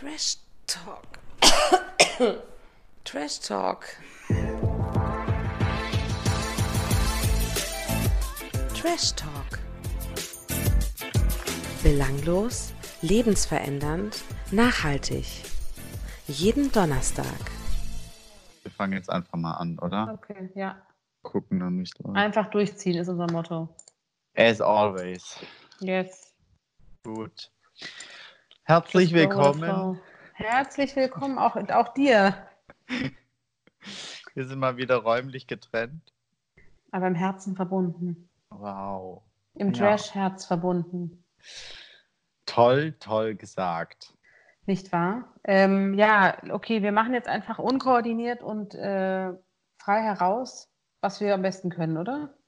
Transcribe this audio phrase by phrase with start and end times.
[0.00, 1.18] Trash Talk.
[3.04, 3.84] Trash Talk.
[8.74, 9.58] Trash Talk.
[11.82, 15.26] Belanglos, lebensverändernd, nachhaltig.
[16.28, 17.26] Jeden Donnerstag.
[18.62, 20.14] Wir fangen jetzt einfach mal an, oder?
[20.14, 20.80] Okay, ja.
[21.20, 22.14] Gucken dann nicht drauf.
[22.14, 23.68] Einfach durchziehen ist unser Motto.
[24.34, 25.38] As always.
[25.80, 26.32] Yes.
[27.04, 27.50] Gut.
[28.70, 29.98] Herzlich willkommen.
[30.34, 32.36] Herzlich willkommen auch, auch dir,
[34.34, 36.14] Wir sind mal wieder räumlich getrennt.
[36.92, 38.30] aber im Herzen verbunden.
[38.50, 39.24] Wow.
[39.54, 39.88] Im Ja.
[39.96, 41.24] Trash-Herz verbunden.
[42.46, 44.14] Toll, toll gesagt.
[44.66, 45.34] Nicht wahr?
[45.42, 49.32] Ähm, ja, okay, wir machen jetzt einfach unkoordiniert und äh,
[49.78, 52.38] frei heraus, was wir am besten können, oder?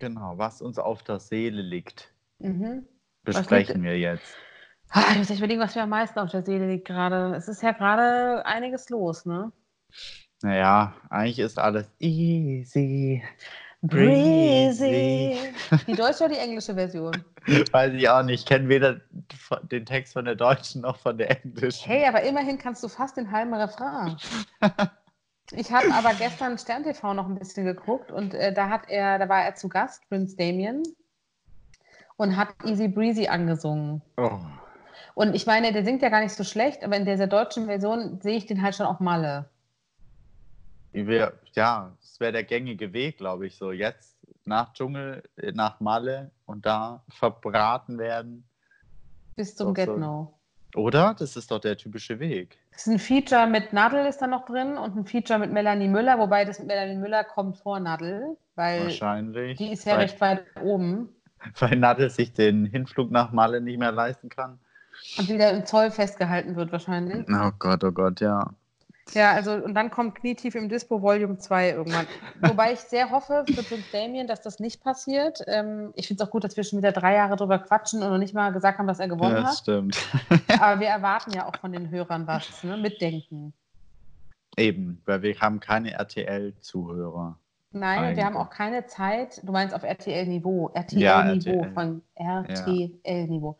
[0.00, 2.84] Genau, was uns auf der Seele liegt, Mhm.
[3.22, 4.36] besprechen wir jetzt.
[4.90, 7.34] Ah, ich muss echt überlegen, was mir am meisten auf der Seele liegt gerade.
[7.36, 9.52] Es ist ja gerade einiges los, ne?
[10.42, 13.22] Naja, eigentlich ist alles easy.
[13.82, 15.38] Breezy.
[15.86, 17.12] Die deutsche oder die englische Version?
[17.72, 18.40] Weiß ich auch nicht.
[18.40, 19.00] Ich kenne weder
[19.70, 21.86] den Text von der deutschen noch von der englischen.
[21.86, 24.16] Hey, aber immerhin kannst du fast den halben Refrain.
[25.52, 29.18] Ich habe aber gestern Stern TV noch ein bisschen geguckt und äh, da hat er,
[29.18, 30.82] da war er zu Gast, Prince Damien,
[32.16, 34.02] und hat Easy Breezy angesungen.
[34.18, 34.40] Oh.
[35.18, 38.20] Und ich meine, der singt ja gar nicht so schlecht, aber in dieser deutschen Version
[38.20, 39.50] sehe ich den halt schon auf Malle.
[40.92, 45.80] Wir, ja, das wäre der gängige Weg, glaube ich, so jetzt nach Dschungel, äh, nach
[45.80, 48.44] Malle und da verbraten werden.
[49.34, 49.96] Bis zum Get so.
[49.96, 50.38] No.
[50.76, 51.16] Oder?
[51.18, 52.56] Das ist doch der typische Weg.
[52.70, 55.88] Es ist ein Feature mit Nadel ist da noch drin und ein Feature mit Melanie
[55.88, 59.58] Müller, wobei das mit Melanie Müller kommt vor Nadel, weil Wahrscheinlich.
[59.58, 61.08] die ist ja weil, recht weit oben
[61.58, 64.60] weil Nadel sich den Hinflug nach Malle nicht mehr leisten kann.
[65.18, 67.26] Und wieder im Zoll festgehalten wird wahrscheinlich.
[67.28, 68.50] Oh Gott, oh Gott, ja.
[69.14, 72.06] Ja, also und dann kommt Knietief im Dispo Volume 2 irgendwann.
[72.40, 75.40] Wobei ich sehr hoffe für Prince Damien, dass das nicht passiert.
[75.46, 78.10] Ähm, ich finde es auch gut, dass wir schon wieder drei Jahre drüber quatschen und
[78.10, 79.58] noch nicht mal gesagt haben, dass er gewonnen ja das hat.
[79.58, 79.98] stimmt.
[80.60, 82.76] Aber wir erwarten ja auch von den Hörern was, ne?
[82.76, 83.54] Mitdenken.
[84.56, 87.38] Eben, weil wir haben keine RTL-Zuhörer.
[87.70, 88.48] Nein, und wir haben Eigentlich.
[88.48, 89.40] auch keine Zeit.
[89.46, 90.70] Du meinst auf RTL-Niveau.
[90.74, 91.72] Ja, RTL-Niveau RTL.
[91.72, 93.58] von RTL-Niveau.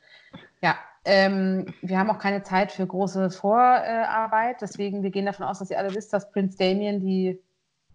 [0.62, 0.76] Ja,
[1.08, 4.60] ähm, wir haben auch keine Zeit für große Vorarbeit.
[4.60, 7.40] Deswegen, wir gehen davon aus, dass ihr alle wisst, dass Prince Damien die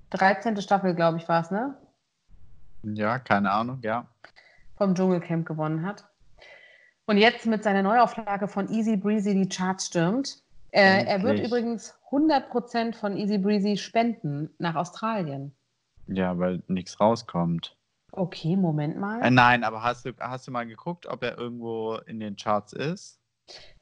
[0.09, 0.59] 13.
[0.61, 1.77] Staffel, glaube ich, war es, ne?
[2.83, 4.07] Ja, keine Ahnung, ja.
[4.75, 6.05] vom Dschungelcamp gewonnen hat.
[7.05, 10.41] Und jetzt mit seiner Neuauflage von Easy Breezy die Charts stürmt.
[10.71, 15.55] Äh, er wird übrigens 100% von Easy Breezy spenden nach Australien.
[16.07, 17.77] Ja, weil nichts rauskommt.
[18.15, 19.31] Okay, Moment Äh, mal.
[19.31, 23.19] nein, aber hast du, hast du mal geguckt, ob er irgendwo in den Charts ist?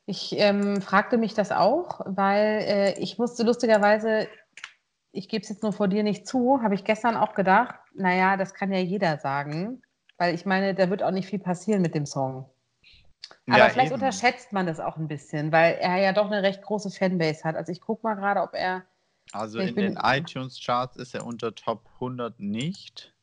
[0.06, 4.28] Ich ähm, fragte mich das auch, weil äh, ich musste lustigerweise,
[5.12, 8.38] ich gebe es jetzt nur vor dir nicht zu, habe ich gestern auch gedacht, naja,
[8.38, 9.82] das kann ja jeder sagen,
[10.18, 12.50] weil ich meine, da wird auch nicht viel passieren mit dem Song.
[13.48, 14.02] Aber Ja, vielleicht eben.
[14.02, 17.56] unterschätzt man das auch ein bisschen, weil er ja doch eine recht große Fanbase hat.
[17.56, 18.84] Also ich gucke mal gerade, ob er.
[19.34, 23.14] Also in den iTunes-Charts ist er unter Top 100 nicht.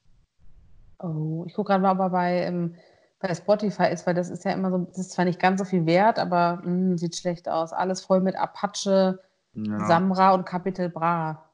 [1.01, 2.75] Oh, ich gucke gerade mal, ob er bei, ähm,
[3.21, 5.65] bei Spotify ist, weil das ist ja immer so, das ist zwar nicht ganz so
[5.65, 7.73] viel wert, aber mh, sieht schlecht aus.
[7.73, 9.21] Alles voll mit Apache,
[9.55, 9.87] Ja.
[9.87, 11.45] Samra und Capital Bra.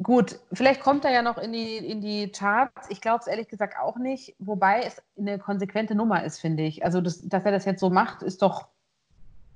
[0.00, 2.88] Gut, vielleicht kommt er ja noch in die, in die Charts.
[2.88, 6.84] Ich glaube es ehrlich gesagt auch nicht, wobei es eine konsequente Nummer ist, finde ich.
[6.84, 8.68] Also, das, dass er das jetzt so macht, ist doch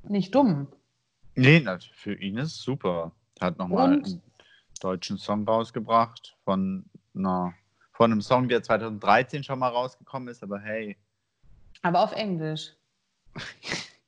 [0.03, 0.67] nicht dumm.
[1.37, 3.13] Nee, für ihn ist es super.
[3.41, 4.23] Hat nochmal einen
[4.83, 6.85] deutschen Song rausgebracht von,
[7.15, 7.55] einer,
[7.93, 10.97] von einem Song, der 2013 schon mal rausgekommen ist, aber hey,
[11.83, 12.73] Aber auf Englisch.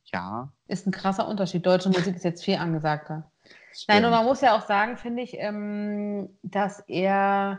[0.05, 0.49] ja.
[0.69, 1.67] Ist ein krasser Unterschied.
[1.67, 3.31] Deutsche Musik ist jetzt viel angesagter.
[3.73, 3.89] stimmt.
[3.89, 7.59] Nein, und man muss ja auch sagen, finde ich, ähm, dass er.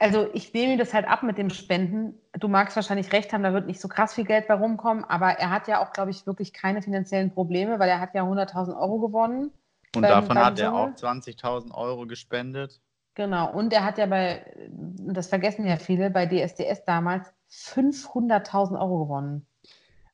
[0.00, 2.14] Also ich nehme ihm das halt ab mit dem Spenden.
[2.38, 5.30] Du magst wahrscheinlich recht haben, da wird nicht so krass viel Geld bei rumkommen, aber
[5.30, 8.80] er hat ja auch, glaube ich, wirklich keine finanziellen Probleme, weil er hat ja 100.000
[8.80, 9.50] Euro gewonnen.
[9.96, 11.20] Und beim- davon beim hat er auch Dschungel?
[11.22, 12.80] 20.000 Euro gespendet.
[13.14, 13.50] Genau.
[13.52, 19.46] Und er hat ja bei, das vergessen ja viele, bei DSDS damals 500.000 Euro gewonnen.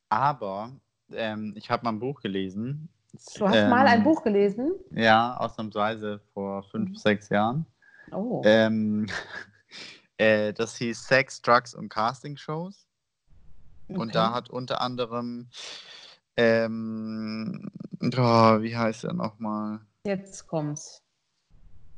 [0.09, 0.71] Aber
[1.11, 2.89] ähm, ich habe mal ein Buch gelesen.
[3.37, 4.71] Du hast Ähm, mal ein Buch gelesen?
[4.91, 6.95] Ja, ausnahmsweise vor fünf, Mhm.
[6.95, 7.65] sechs Jahren.
[8.11, 8.41] Oh.
[8.43, 9.05] Ähm,
[10.17, 12.87] äh, das hieß Sex, Drugs und Casting-Shows.
[13.87, 14.11] Und okay.
[14.13, 15.49] da hat unter anderem,
[16.37, 17.04] ähm,
[18.17, 19.79] oh, wie heißt er nochmal?
[20.05, 21.01] Jetzt kommt's.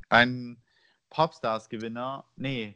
[0.09, 0.61] Ein
[1.09, 2.75] Popstars-Gewinner, nee,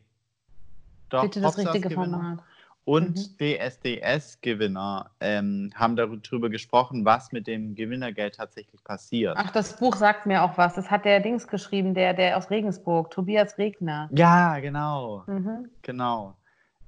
[1.09, 1.93] doch, Bitte das richtige.
[1.93, 2.39] Format.
[2.83, 3.37] Und Mhm.
[3.37, 9.37] DSDS-Gewinner ähm, haben darüber gesprochen, was mit dem Gewinnergeld tatsächlich passiert.
[9.37, 10.73] Ach, das Buch sagt mir auch was.
[10.73, 14.09] Das hat der Dings geschrieben, der, der aus Regensburg, Tobias Regner.
[14.11, 15.69] Ja, genau, Mhm.
[15.83, 16.35] genau.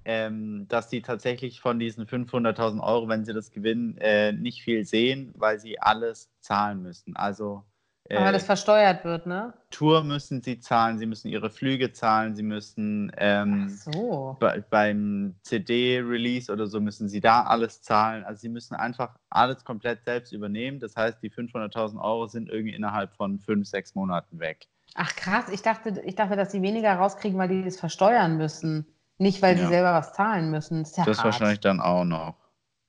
[0.06, 4.86] Ähm, dass sie tatsächlich von diesen 500.000 Euro, wenn sie das gewinnen, äh, nicht viel
[4.86, 7.16] sehen, weil sie alles zahlen müssen.
[7.16, 7.64] Also
[8.10, 9.54] äh, Aber das versteuert wird, ne?
[9.72, 14.38] Tour müssen sie zahlen, sie müssen ihre Flüge zahlen, sie müssen ähm, so.
[14.40, 18.24] bei, beim CD-Release oder so müssen sie da alles zahlen.
[18.24, 20.80] Also sie müssen einfach alles komplett selbst übernehmen.
[20.80, 24.68] Das heißt, die 500.000 Euro sind irgendwie innerhalb von fünf, sechs Monaten weg.
[24.96, 28.86] Ach krass, ich dachte, ich dachte, dass sie weniger rauskriegen, weil die das versteuern müssen.
[29.24, 29.70] Nicht, weil sie Ja.
[29.70, 30.82] selber was zahlen müssen.
[30.84, 32.36] Das ist ja das wahrscheinlich dann auch noch.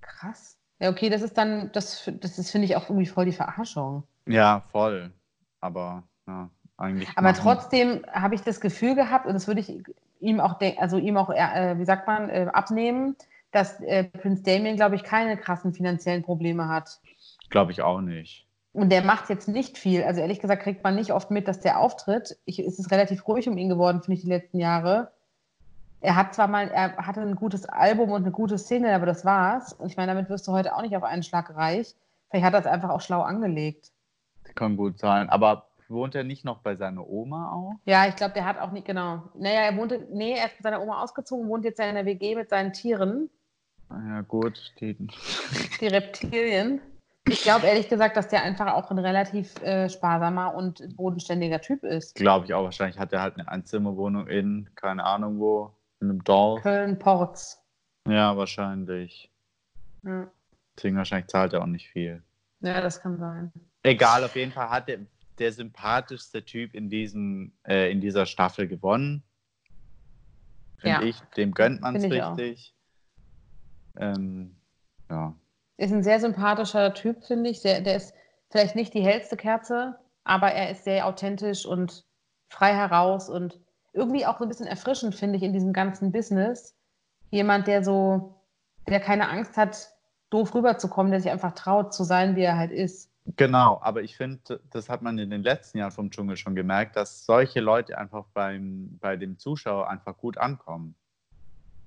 [0.01, 0.59] Krass.
[0.81, 4.03] Ja, okay, das ist dann, das, das ist, finde ich, auch irgendwie voll die Verarschung.
[4.27, 5.13] Ja, voll.
[5.61, 7.09] Aber ja, eigentlich.
[7.17, 9.83] Aber machen- trotzdem habe ich das Gefühl gehabt, und das würde ich
[10.21, 13.17] ihm auch, also ihm auch, äh, wie sagt man, äh, abnehmen,
[13.53, 17.01] dass äh, Prinz Damien, glaube ich, keine krassen finanziellen Probleme hat.
[17.51, 18.49] Glaube ich auch nicht.
[18.73, 20.03] Und der macht jetzt nicht viel.
[20.03, 22.37] Also ehrlich gesagt kriegt man nicht oft mit, dass der auftritt.
[22.45, 25.13] Ich, es ist relativ ruhig um ihn geworden, finde ich, die letzten Jahre.
[26.05, 29.25] Er hat zwar mal, er hatte ein gutes Album und eine gute Single, aber das
[29.25, 29.73] war's.
[29.73, 31.95] Und ich meine, damit wirst du heute auch nicht auf einen Schlag reich.
[32.29, 33.91] Vielleicht hat er es einfach auch schlau angelegt.
[34.55, 35.31] Kann gut sein.
[35.31, 37.73] Aber wohnt er nicht noch bei seiner Oma auch?
[37.87, 39.23] Ja, ich glaube, der hat auch nicht, genau.
[39.35, 42.05] Naja, er wohnte, nee, er ist mit seiner Oma ausgezogen, wohnt jetzt ja in der
[42.05, 43.31] WG mit seinen Tieren,
[43.89, 44.75] Ja, gut.
[44.81, 44.95] Die,
[45.81, 46.83] die Reptilien.
[47.27, 51.83] Ich glaube ehrlich gesagt, dass der einfach auch ein relativ äh, sparsamer und bodenständiger Typ
[51.83, 52.15] ist.
[52.15, 52.65] Glaube ich auch.
[52.65, 55.75] Wahrscheinlich hat er halt eine Einzimmerwohnung in, keine Ahnung wo,
[56.05, 56.63] in einem Dorf.
[56.63, 57.63] Köln-Porz.
[58.09, 59.31] Ja, wahrscheinlich.
[60.03, 60.31] Ja.
[60.77, 62.23] Deswegen wahrscheinlich zahlt er auch nicht viel.
[62.61, 63.53] ja, das kann sein.
[63.83, 65.01] Egal, auf jeden Fall hat der,
[65.39, 69.23] der sympathischste Typ in, diesem, äh, in dieser Staffel gewonnen.
[70.79, 71.03] Finde Ja.
[71.03, 71.21] ich.
[71.37, 72.75] Dem gönnt man es richtig.
[73.97, 74.57] Ähm,
[75.11, 75.35] ja.
[75.77, 77.61] Ist ein sehr sympathischer Typ, finde ich.
[77.61, 78.15] Sehr, der ist
[78.51, 82.05] vielleicht nicht die hellste Kerze, aber er ist sehr authentisch und
[82.49, 83.61] frei heraus und
[83.95, 86.77] irgendwie auch so ein bisschen erfrischend, finde ich, in diesem ganzen Business.
[87.31, 88.35] Jemand, der so,
[88.89, 89.89] der keine Angst hat,
[90.31, 93.11] doof rüberzukommen, der sich einfach traut zu sein, wie er halt ist.
[93.37, 96.97] Genau, aber ich finde, das hat man in den letzten Jahren vom Dschungel schon gemerkt,
[96.97, 100.95] dass solche Leute einfach beim, bei dem Zuschauer einfach gut ankommen.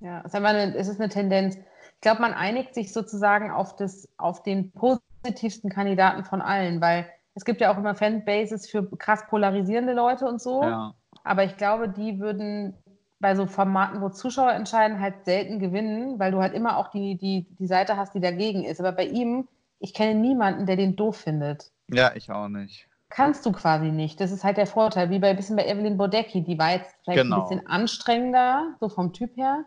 [0.00, 1.56] Ja, es ist, eine, es ist eine Tendenz.
[1.56, 7.06] Ich glaube, man einigt sich sozusagen auf, das, auf den positivsten Kandidaten von allen, weil
[7.34, 10.62] es gibt ja auch immer Fanbases für krass polarisierende Leute und so.
[10.62, 10.94] Ja,
[11.28, 12.72] Aber ich glaube, die würden
[13.20, 17.18] bei so Formaten, wo Zuschauer entscheiden, halt selten gewinnen, weil du halt immer auch die,
[17.18, 18.80] die, die Seite hast, die dagegen ist.
[18.80, 19.46] Aber bei ihm,
[19.78, 21.70] ich kenne niemanden, der den doof findet.
[21.92, 22.88] ja ich auch nicht.
[23.10, 24.20] Kannst du quasi nicht.
[24.20, 25.10] Das ist halt der Vorteil.
[25.10, 26.42] Wie bei ein bisschen bei Evelyn Bodecki.
[26.42, 27.36] Die war jetzt vielleicht Genau.
[27.36, 29.64] ein bisschen anstrengender, so vom Typ her.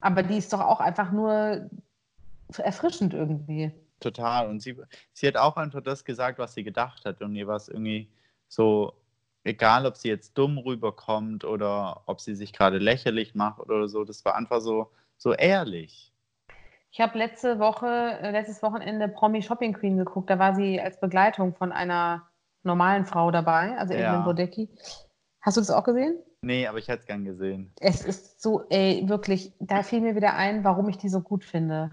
[0.00, 1.68] Aber die ist doch auch einfach nur
[2.56, 3.72] erfrischend irgendwie.
[4.00, 4.48] Total.
[4.48, 4.74] Und sie,
[5.12, 7.20] sie hat auch einfach das gesagt, was sie gedacht hat.
[7.20, 8.08] Und ihr war es irgendwie
[8.48, 8.94] so,
[9.48, 14.04] egal ob sie jetzt dumm rüberkommt oder ob sie sich gerade lächerlich macht oder so,
[14.04, 16.12] das war einfach so, so ehrlich.
[16.90, 20.30] Ich habe letzte Woche, äh, letztes Wochenende Promi Shopping Queen geguckt.
[20.30, 22.28] Da war sie als Begleitung von einer
[22.62, 24.08] normalen Frau dabei, also Ja.
[24.10, 24.68] Evelyn Bodecki.
[25.40, 26.18] Hast du das auch gesehen?
[26.42, 27.72] Nee, aber ich hätte es gern gesehen.
[27.80, 31.44] Es ist so, ey, wirklich, da fiel mir wieder ein, warum ich die so gut
[31.44, 31.90] finde.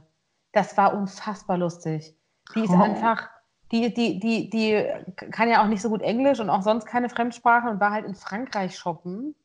[0.52, 2.16] Das war unfassbar lustig.
[2.56, 2.82] Die ist Oh.
[2.82, 3.30] einfach,
[3.72, 4.86] die, die, die, die
[5.32, 8.06] kann ja auch nicht so gut Englisch und auch sonst keine Fremdsprache und war halt
[8.06, 9.36] in Frankreich shoppen.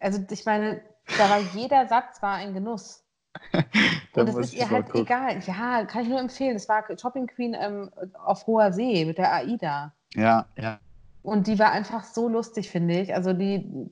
[0.00, 0.80] Also ich meine,
[1.18, 3.04] da war jeder Satz war ein Genuss.
[4.14, 5.02] Und muss ist ihr halt gucken.
[5.02, 5.38] egal.
[5.46, 6.54] Ja, kann ich nur empfehlen.
[6.54, 7.90] Das war Shopping Queen ähm,
[8.24, 9.92] auf hoher See mit der AIDA.
[10.14, 10.80] Ja, ja.
[11.22, 13.14] Und die war einfach so lustig, finde ich.
[13.14, 13.90] Also die,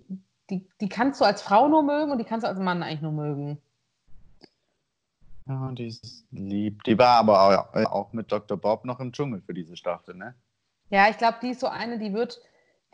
[0.51, 3.03] die, die kannst du als Frau nur mögen und die kannst du als Mann eigentlich
[3.03, 3.59] nur mögen.
[5.49, 6.83] Ja, die ist lieb.
[6.85, 8.57] Die war aber auch, auch mit Dr.
[8.57, 10.35] Bob noch im Dschungel für diese Staffel, ne?
[10.91, 12.41] Ja, ich glaube, die ist so eine, die wird,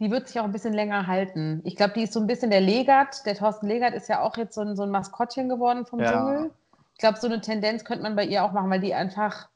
[0.01, 1.61] die wird sich auch ein bisschen länger halten.
[1.65, 3.25] Ich glaube, die ist so ein bisschen der Legat.
[3.27, 6.11] Der Thorsten Legat ist ja auch jetzt so ein, so ein Maskottchen geworden vom Ja.
[6.13, 6.51] Dschungel.
[6.93, 9.49] Ich glaube, so eine Tendenz könnte man bei ihr auch machen, weil die einfach,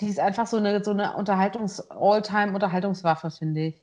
[0.00, 3.82] die ist einfach so eine, so eine Unterhaltungs-, All-Time-Unterhaltungswaffe, finde ich.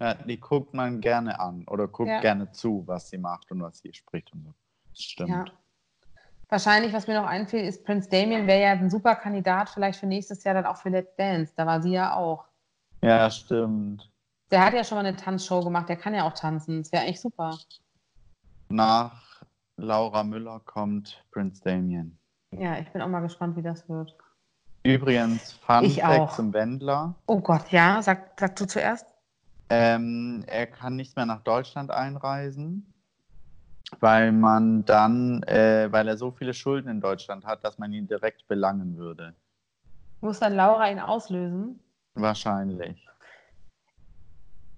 [0.00, 2.20] Ja, die guckt man gerne an oder guckt Ja.
[2.20, 4.54] gerne zu, was sie macht und was sie spricht und so.
[4.90, 5.30] Das stimmt.
[5.30, 5.44] Ja.
[6.50, 10.06] Wahrscheinlich, was mir noch einfällt, ist Prince Damien wäre ja ein super Kandidat vielleicht für
[10.06, 11.52] nächstes Jahr dann auch für Let's Dance.
[11.56, 12.44] Da war sie ja auch.
[13.02, 14.10] Ja, stimmt.
[14.50, 16.82] Der hat ja schon mal eine Tanzshow gemacht, der kann ja auch tanzen.
[16.82, 17.56] Das wäre eigentlich super.
[18.68, 19.42] Nach
[19.76, 22.18] Laura Müller kommt Prince Damien.
[22.50, 24.16] Ja, ich bin auch mal gespannt, wie das wird.
[24.82, 26.34] Übrigens, Fun Ich Fact auch.
[26.34, 27.14] zum Wendler.
[27.26, 29.06] Oh Gott, ja, sag, sag du zuerst.
[29.68, 32.92] Ähm, er kann nicht mehr nach Deutschland einreisen.
[33.98, 38.06] Weil man dann, äh, weil er so viele Schulden in Deutschland hat, dass man ihn
[38.06, 39.34] direkt belangen würde.
[40.20, 41.80] Muss dann Laura ihn auslösen?
[42.14, 43.08] Wahrscheinlich.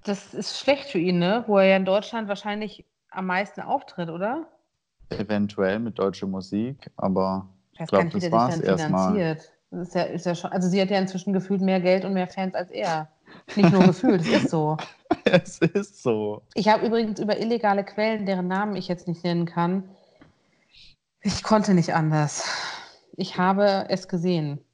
[0.05, 1.45] Das ist schlecht für ihn, ne?
[1.47, 4.47] Wo er ja in Deutschland wahrscheinlich am meisten auftritt, oder?
[5.11, 9.37] Eventuell mit deutscher Musik, aber Ich weiß glaub, gar nicht, wie das sich dann erstmal.
[9.71, 12.13] Das ist ja, ist ja schon, also sie hat ja inzwischen gefühlt mehr Geld und
[12.13, 13.09] mehr Fans als er.
[13.57, 14.77] Nicht nur gefühlt, es ist so.
[15.25, 16.43] es ist so.
[16.55, 19.89] Ich habe übrigens über illegale Quellen, deren Namen ich jetzt nicht nennen kann,
[21.21, 22.49] ich konnte nicht anders.
[23.17, 24.65] Ich habe es gesehen.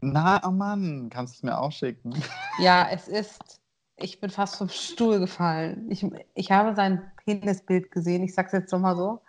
[0.00, 2.14] Na, oh Mann, kannst du es mir auch schicken?
[2.58, 3.60] Ja, es ist,
[3.96, 5.90] ich bin fast vom Stuhl gefallen.
[5.90, 9.20] Ich, ich habe sein Penisbild gesehen, ich sag's jetzt nochmal so.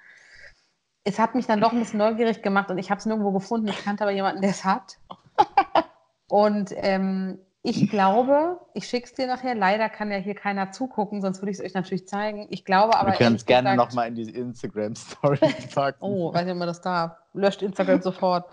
[1.03, 3.67] Es hat mich dann doch ein bisschen neugierig gemacht und ich habe es nirgendwo gefunden.
[3.67, 4.97] Ich kannte aber jemanden, der es hat.
[6.27, 9.55] Und ähm, ich glaube, ich schicke es dir nachher.
[9.55, 12.45] Leider kann ja hier keiner zugucken, sonst würde ich es euch natürlich zeigen.
[12.51, 13.11] Ich glaube aber.
[13.11, 15.39] Wir können es gerne nochmal in die Instagram-Story
[15.73, 15.97] packen.
[15.99, 17.17] Oh, weiß nicht, ob man das darf.
[17.33, 18.45] Löscht Instagram sofort.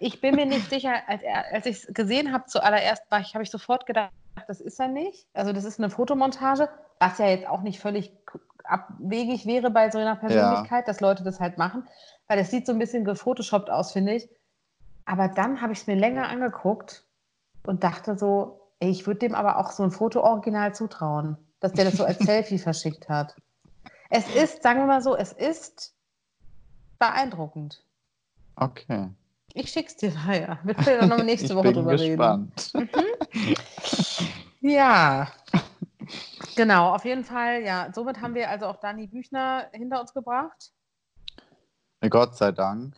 [0.00, 1.22] Ich bin mir nicht sicher, als,
[1.52, 4.10] als ich es gesehen habe zuallererst, ich, habe ich sofort gedacht,
[4.48, 5.26] das ist er nicht.
[5.34, 8.12] Also das ist eine Fotomontage, was ja jetzt auch nicht völlig
[8.64, 11.86] abwegig wäre bei so einer Persönlichkeit, dass Leute das halt machen,
[12.26, 14.28] weil es sieht so ein bisschen gefotoshoppt aus, finde ich.
[15.06, 17.07] Aber dann habe ich es mir länger angeguckt
[17.66, 21.84] und dachte so, ey, ich würde dem aber auch so ein Foto-Original zutrauen, dass der
[21.86, 23.34] das so als Selfie verschickt hat.
[24.10, 25.94] Es ist, sagen wir mal so, es ist
[26.98, 27.84] beeindruckend.
[28.56, 29.08] Okay.
[29.54, 30.58] Ich schick's dir nachher.
[30.62, 32.52] Wir können dann noch nächste Woche drüber reden.
[32.54, 32.72] gespannt.
[34.60, 35.28] Ja.
[36.56, 37.88] Genau, auf jeden Fall, ja.
[37.94, 40.72] Somit haben wir also auch Dani Büchner hinter uns gebracht,
[42.10, 42.96] Gott sei Dank.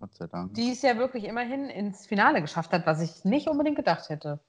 [0.00, 0.54] Gott sei Dank.
[0.54, 4.40] die es ja wirklich immerhin ins Finale geschafft hat, was ich nicht unbedingt gedacht hätte.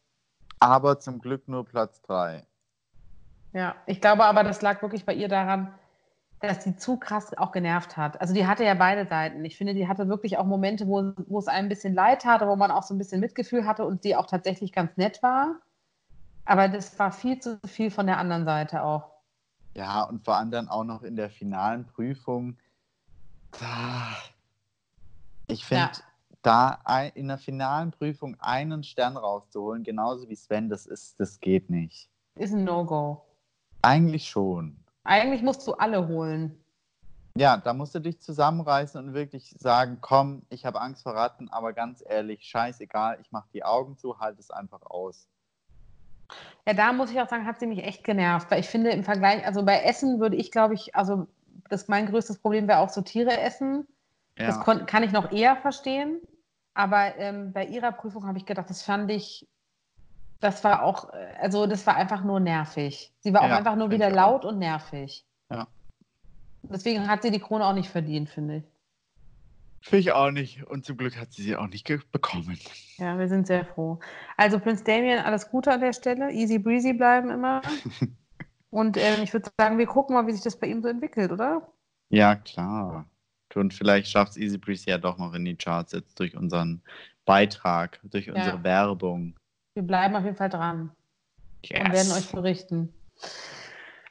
[0.60, 2.46] Aber zum Glück nur Platz 3.
[3.54, 5.74] Ja, ich glaube aber, das lag wirklich bei ihr daran,
[6.39, 8.20] dass die zu krass auch genervt hat.
[8.22, 9.44] Also die hatte ja beide Seiten.
[9.46, 12.42] Ich finde, die hatte wirklich auch Momente, wo, wo es einem ein bisschen leid tat,
[12.42, 15.56] wo man auch so ein bisschen Mitgefühl hatte und die auch tatsächlich ganz nett war.
[16.46, 19.12] Aber das war viel zu viel von der anderen Seite auch.
[19.75, 22.58] Ja, und vor allem dann auch noch in der finalen Prüfung.
[23.60, 24.16] Da,
[25.48, 25.92] ich finde, Ja.
[26.42, 31.39] da ein, in der finalen Prüfung einen Stern rauszuholen, genauso wie Sven, das ist, das
[31.39, 32.10] geht nicht.
[32.36, 33.24] Ist ein No-Go.
[33.82, 34.77] Eigentlich schon.
[35.04, 36.62] Eigentlich musst du alle holen.
[37.38, 41.50] Ja, da musst du dich zusammenreißen und wirklich sagen, komm, ich habe Angst vor Ratten,
[41.50, 45.27] aber ganz ehrlich, scheißegal, ich mache die Augen zu, halt es einfach aus.
[46.66, 49.04] Ja, da muss ich auch sagen, hat sie mich echt genervt, weil ich finde im
[49.04, 51.27] Vergleich, also bei Essen würde ich, glaube ich, also
[51.70, 53.88] das mein größtes Problem wäre auch so Tiere essen.
[54.38, 56.22] Das Ja, kon- kann ich noch eher verstehen.
[56.74, 59.48] Aber ähm, bei ihrer Prüfung habe ich gedacht, das fand ich,
[60.39, 63.13] das war auch, äh, also das war einfach nur nervig.
[63.22, 65.25] Sie war auch Ja, einfach nur wieder laut und nervig.
[65.51, 65.67] Ja.
[66.63, 68.63] Deswegen hat sie die Krone auch nicht verdient, finde ich.
[69.82, 70.63] finde ich auch nicht.
[70.67, 72.60] Und zum Glück hat sie sie auch nicht bekommen.
[72.98, 74.00] Ja, wir sind sehr froh.
[74.36, 76.32] Also Prinz Damien, alles Gute an der Stelle.
[76.32, 77.62] Easy breezy bleiben immer.
[78.70, 81.32] Und ähm, ich würde sagen, wir gucken mal, wie sich das bei ihm so entwickelt,
[81.32, 81.72] oder?
[82.10, 83.06] Ja, klar.
[83.57, 86.81] Und vielleicht schafft es Easy Breeze ja doch noch in die Charts jetzt durch unseren
[87.25, 89.35] Beitrag, durch unsere Werbung.
[89.73, 90.91] Wir bleiben auf jeden Fall dran
[91.63, 91.81] Yes.
[91.81, 92.93] und werden euch berichten.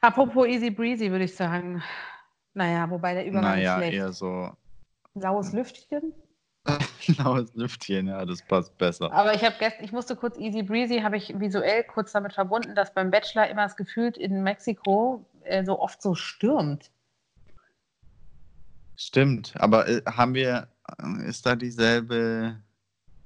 [0.01, 1.81] Apropos Easy Breezy, würde ich sagen.
[2.53, 3.93] Naja, wobei der Übergang naja, ist schlecht.
[3.97, 4.51] eher so
[5.15, 6.13] Laues Lüftchen.
[7.07, 9.11] blaues Lüftchen, ja, das passt besser.
[9.11, 12.75] Aber ich habe gestern, ich musste kurz Easy Breezy, habe ich visuell kurz damit verbunden,
[12.75, 16.91] dass beim Bachelor immer das gefühlt in Mexiko äh, so oft so stürmt.
[18.99, 22.57] Stimmt, aber äh, haben wir, äh, ist da dieselbe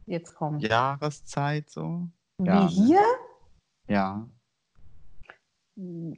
[0.05, 0.61] Jetzt kommt.
[0.61, 2.09] Jahreszeit so?
[2.37, 2.67] Wie ja, ne?
[2.67, 3.01] hier?
[3.87, 4.27] Ja.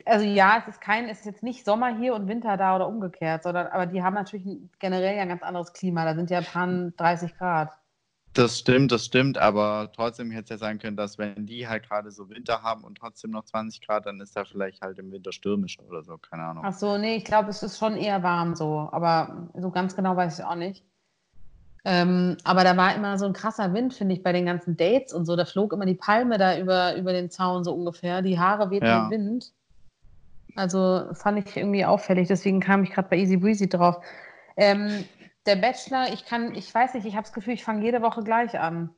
[0.05, 2.87] Also ja, es ist kein, es ist jetzt nicht Sommer hier und Winter da oder
[2.87, 4.43] umgekehrt, sondern aber die haben natürlich
[4.79, 6.03] generell ja ein ganz anderes Klima.
[6.03, 7.71] Da sind ja ein paar 30 Grad.
[8.33, 11.87] Das stimmt, das stimmt, aber trotzdem hätte es ja sein können, dass wenn die halt
[11.87, 15.11] gerade so Winter haben und trotzdem noch 20 Grad, dann ist da vielleicht halt im
[15.11, 16.63] Winter stürmisch oder so, keine Ahnung.
[16.65, 20.15] Ach so, nee, ich glaube, es ist schon eher warm so, aber so ganz genau
[20.15, 20.83] weiß ich auch nicht.
[21.85, 25.13] Ähm, aber da war immer so ein krasser Wind, finde ich, bei den ganzen Dates
[25.13, 25.35] und so.
[25.35, 28.21] Da flog immer die Palme da über, über den Zaun so ungefähr.
[28.21, 29.05] Die Haare wehten Ja.
[29.05, 29.53] im Wind.
[30.55, 33.97] Also fand ich irgendwie auffällig, deswegen kam ich gerade bei Easy Breezy drauf.
[34.55, 35.03] Ähm,
[35.45, 38.23] der Bachelor, ich kann, ich weiß nicht, ich habe das Gefühl, ich fange jede Woche
[38.23, 38.89] gleich an.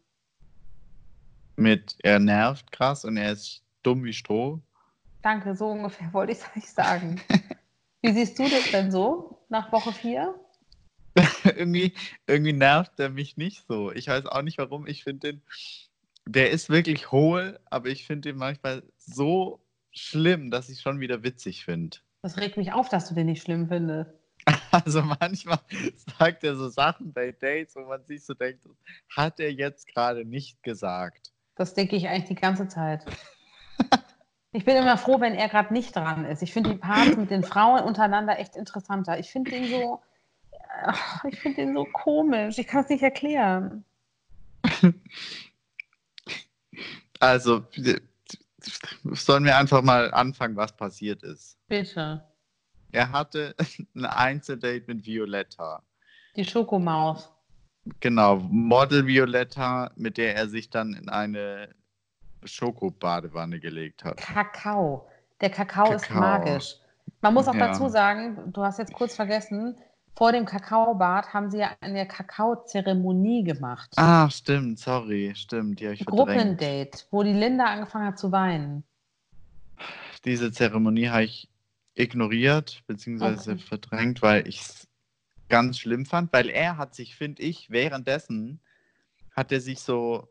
[1.56, 4.62] Mit, er nervt krass und er ist dumm wie Stroh.
[5.22, 7.22] Danke, so ungefähr wollte ich es nicht sagen.
[8.02, 10.36] Wie siehst du das denn so nach Woche 4?
[11.44, 11.94] irgendwie,
[12.28, 13.92] irgendwie nervt er mich nicht so.
[13.92, 14.86] Ich weiß auch nicht warum.
[14.86, 15.42] Ich finde den,
[16.28, 19.60] der ist wirklich hohl, aber ich finde ihn manchmal so
[19.90, 21.98] schlimm, dass ich schon wieder witzig finde.
[22.22, 24.12] Das regt mich auf, dass du den nicht schlimm findest.
[24.72, 25.60] Also manchmal
[26.20, 28.68] sagt er so Sachen bei Dates, wo man sich so denkt,
[29.16, 31.32] hat er jetzt gerade nicht gesagt.
[31.56, 33.06] Das denke ich eigentlich die ganze Zeit.
[34.52, 36.42] Ich bin immer froh, wenn er gerade nicht dran ist.
[36.42, 39.20] Ich finde die Parts mit den Frauen untereinander echt interessanter.
[39.20, 40.02] Ich finde den so,
[40.84, 42.58] ach, ich finde den so komisch.
[42.58, 43.84] Ich kann es nicht erklären.
[47.20, 47.66] Also,
[49.04, 51.58] sollen wir einfach mal anfangen, was passiert ist.
[51.68, 52.24] Bitte.
[52.96, 53.56] Er hatte
[53.96, 55.82] ein Einzeldate mit Violetta.
[56.36, 57.30] Die Schokomaus.
[58.00, 61.70] Genau, Model Violetta, mit der er sich dann in eine
[62.44, 64.18] Schokobadewanne gelegt hat.
[64.18, 65.08] Kakao.
[65.42, 66.22] Der Kakao, ist Kakao.
[66.22, 66.76] magisch.
[67.22, 67.68] Man muss auch Ja.
[67.68, 69.78] dazu sagen, du hast jetzt kurz vergessen,
[70.16, 73.92] vor dem Kakaobad haben sie ja eine Kakaozeremonie gemacht.
[73.98, 76.06] Ah, stimmt, sorry, stimmt, die ich.
[76.06, 78.84] Gruppendate, wo die Linda angefangen hat zu weinen.
[80.24, 81.50] Diese Zeremonie habe ich
[81.96, 83.62] ignoriert, beziehungsweise Okay.
[83.62, 84.88] verdrängt, weil ich es
[85.50, 88.60] ganz schlimm fand, weil er hat sich, finde ich, währenddessen
[89.32, 90.28] hat er sich so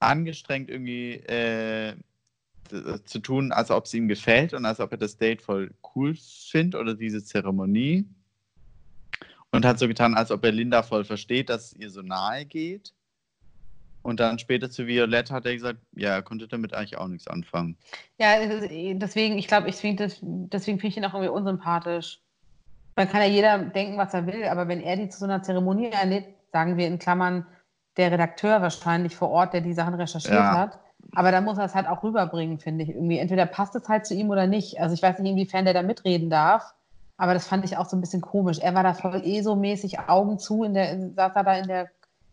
[0.00, 1.96] angestrengt irgendwie äh,
[3.04, 6.14] zu tun, als ob es ihm gefällt und als ob er das Date voll cool
[6.14, 8.08] findet oder diese Zeremonie.
[9.52, 12.46] Und hat so getan, als ob er Linda voll versteht, dass es ihr so nahe
[12.46, 12.94] geht.
[14.02, 17.28] Und dann später zu Violetta hat er gesagt, ja, er konnte damit eigentlich auch nichts
[17.28, 17.76] anfangen.
[18.18, 18.36] Ja,
[18.94, 22.20] deswegen, ich glaube, ich find das, deswegen finde ich ihn auch irgendwie unsympathisch.
[22.96, 25.42] Man kann ja jeder denken, was er will, aber wenn er die zu so einer
[25.42, 27.46] Zeremonie einlädt, sagen wir in Klammern,
[27.96, 30.50] der Redakteur wahrscheinlich vor Ort, der die Sachen recherchiert Ja.
[30.56, 30.78] hat,
[31.14, 32.90] aber dann muss er es halt auch rüberbringen, finde ich.
[32.90, 34.80] Irgendwie, entweder passt es halt zu ihm oder nicht.
[34.80, 36.74] Also ich weiß nicht, inwiefern der da mitreden darf,
[37.16, 38.58] aber das fand ich auch so ein bisschen komisch.
[38.60, 41.68] Er war da voll eh so mäßig Augen zu, in der, saß er da in
[41.68, 41.90] der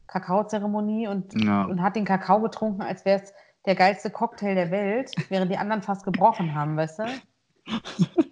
[0.07, 1.63] Kakaozeremonie und Ja.
[1.65, 3.33] und hat den Kakao getrunken, als wäre es
[3.65, 7.03] der geilste Cocktail der Welt, während die anderen fast gebrochen haben, weißt du?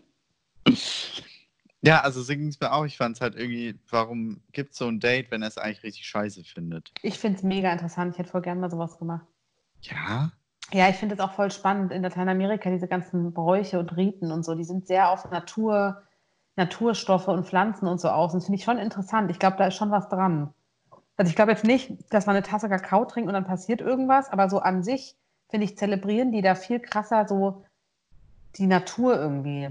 [1.81, 2.85] Ja, also so ging es mir auch.
[2.85, 5.83] Ich fand es halt irgendwie, warum gibt es so ein Date, wenn er es eigentlich
[5.83, 6.91] richtig scheiße findet?
[7.03, 8.13] Ich finde es mega interessant.
[8.13, 9.27] Ich hätte voll gerne mal sowas gemacht.
[9.81, 10.31] Ja.
[10.73, 14.43] Ja, ich finde es auch voll spannend in Lateinamerika, diese ganzen Bräuche und Riten und
[14.43, 14.55] so.
[14.55, 16.01] Die sind sehr auf Natur,
[16.55, 18.33] Naturstoffe und Pflanzen und so aus.
[18.33, 19.29] Und das finde ich schon interessant.
[19.29, 20.55] Ich glaube, da ist schon was dran.
[21.17, 24.29] Also ich glaube jetzt nicht, dass man eine Tasse Kakao trinkt und dann passiert irgendwas,
[24.29, 25.15] aber so an sich,
[25.49, 27.63] finde ich, zelebrieren die da viel krasser so
[28.57, 29.69] die Natur irgendwie.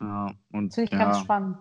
[0.00, 1.58] ja und Das finde ich ja, ganz spannend.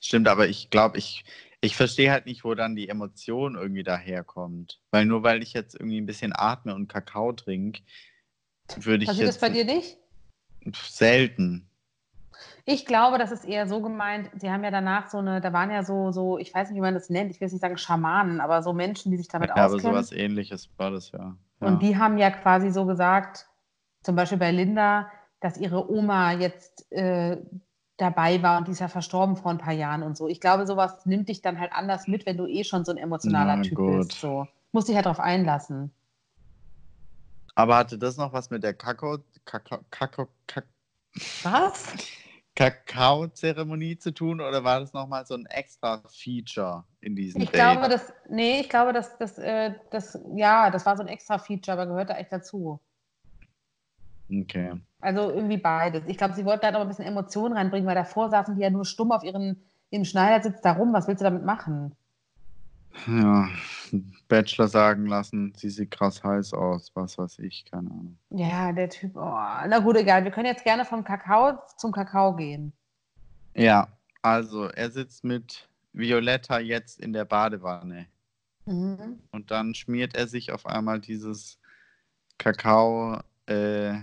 [0.00, 1.24] stimmt, aber ich glaube, ich,
[1.60, 4.80] ich verstehe halt nicht, wo dann die Emotion irgendwie daherkommt.
[4.90, 7.82] Weil nur weil ich jetzt irgendwie ein bisschen atme und Kakao trinke,
[8.76, 9.98] würde ich Passiert das jetzt bei dir nicht?
[10.74, 11.69] selten.
[12.72, 15.72] Ich glaube, das ist eher so gemeint, sie haben ja danach so eine, da waren
[15.72, 17.76] ja so, so, ich weiß nicht, wie man das nennt, ich will jetzt nicht sagen
[17.76, 19.96] Schamanen, aber so Menschen, die sich damit Ja, aber auskennen.
[19.96, 21.36] sowas ähnliches war das ja.
[21.60, 21.66] ja.
[21.66, 23.48] Und die haben ja quasi so gesagt,
[24.04, 27.38] zum Beispiel bei Linda, dass ihre Oma jetzt äh,
[27.96, 30.28] dabei war und die ist ja verstorben vor ein paar Jahren und so.
[30.28, 32.98] Ich glaube, sowas nimmt dich dann halt anders mit, wenn du eh schon so ein
[32.98, 34.08] emotionaler Na Typ gut.
[34.08, 34.20] bist.
[34.20, 34.46] So.
[34.70, 35.92] Musst dich halt drauf einlassen.
[37.54, 40.70] aber hatte das noch was mit der Kakao, Kakao, Kakao, Kakao
[41.42, 41.92] Was?
[42.56, 47.54] Kakao-Zeremonie zu tun oder war das nochmal so ein extra Feature in diesem Ich Date?
[47.54, 51.38] glaube, das, nee, ich glaube, dass das, äh, das, ja, das war so ein extra
[51.38, 52.80] Feature, aber gehört da echt dazu.
[54.30, 54.72] Okay.
[55.00, 56.02] Also irgendwie beides.
[56.06, 58.70] Ich glaube, sie wollten da noch ein bisschen Emotionen reinbringen, weil davor saßen die ja
[58.70, 60.92] nur stumm auf ihren, ihrem Schneidersitz da rum.
[60.92, 61.96] Was willst du damit machen?
[63.06, 63.48] Ja,
[64.28, 68.18] Bachelor sagen lassen, sie sieht krass heiß aus, was weiß ich, keine Ahnung.
[68.30, 70.24] Ja, der Typ, oh, na gut, egal.
[70.24, 72.72] Wir können jetzt gerne vom Kakao zum Kakao gehen.
[73.54, 73.88] Ja,
[74.22, 78.06] also er sitzt mit Violetta jetzt in der Badewanne
[78.66, 79.18] Mhm.
[79.32, 81.58] und dann schmiert er sich auf einmal dieses
[82.38, 83.94] Kakao äh,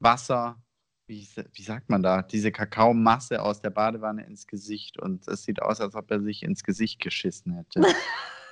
[0.00, 0.56] Wasser,
[1.06, 5.62] wie, wie sagt man da, diese Kakaomasse aus der Badewanne ins Gesicht und es sieht
[5.62, 7.82] aus, als ob er sich ins Gesicht geschissen hätte.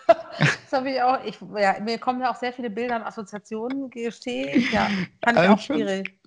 [0.07, 1.25] Das habe ich auch.
[1.25, 4.71] Ich, ja, mir kommen ja auch sehr viele Bilder und Assoziationen, gestehe ich.
[4.73, 4.89] Ja,
[5.25, 6.21] fand ich auch Ich find's- schwierig.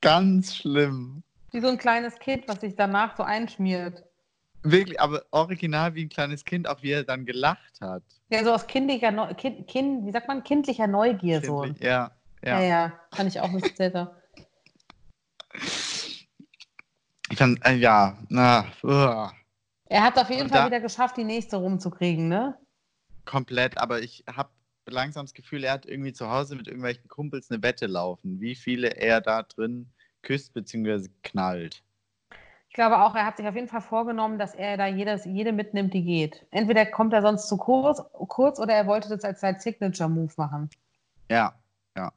[0.00, 1.22] Ganz schlimm.
[1.50, 4.04] Wie so ein kleines Kind, was sich danach so einschmiert.
[4.62, 8.02] Wirklich, aber original wie ein kleines Kind, auch wie er dann gelacht hat.
[8.30, 11.62] Ja, so aus kindlicher, Neu kind, kind, wie sagt man, kindlicher Neugier so.
[11.62, 12.10] Kindlich- Ja,
[12.42, 12.66] Ja, ja.
[12.66, 14.16] ja, kann ich auch nicht selber.
[17.30, 19.32] Ich fand, äh, ja, na, uah,
[19.86, 22.58] Er hat auf jeden Und Fall da- wieder geschafft, die nächste rumzukriegen, ne?
[23.24, 24.50] komplett, aber ich habe
[24.86, 28.54] langsam das Gefühl, er hat irgendwie zu Hause mit irgendwelchen Kumpels eine Wette laufen, wie
[28.54, 29.90] viele er da drin
[30.22, 31.08] küsst bzw.
[31.22, 31.82] knallt.
[32.68, 35.52] Ich glaube auch, er hat sich auf jeden Fall vorgenommen, dass er da jedes, jede
[35.52, 36.44] mitnimmt, die geht.
[36.50, 40.68] Entweder kommt er sonst zu kurz, kurz oder er wollte das als sein Signature-Move machen.
[41.30, 41.54] Ja,
[41.96, 42.12] ja.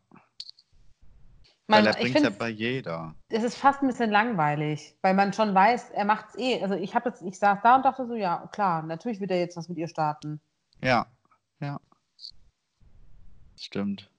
[1.69, 3.13] Man, Weil er ich bringt ja bei jeder.
[3.27, 6.62] es ist fast ein bisschen langweilig, weil man schon weiß, er macht es eh.
[6.63, 9.39] Also ich habe jetzt, ich saß da und dachte so, ja, klar, natürlich wird er
[9.39, 10.39] jetzt was mit ihr starten.
[10.82, 11.08] Ja,
[11.60, 11.80] ja.
[13.60, 14.10] Stimmt.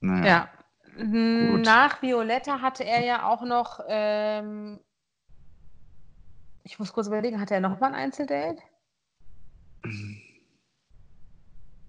[0.00, 0.24] Naja.
[0.24, 0.48] Ja.
[0.96, 1.64] Gut.
[1.64, 4.80] Nach Violetta hatte er ja auch noch, ähm,
[6.64, 8.62] ich muss kurz überlegen, hatte er noch mal ein Einzeldate?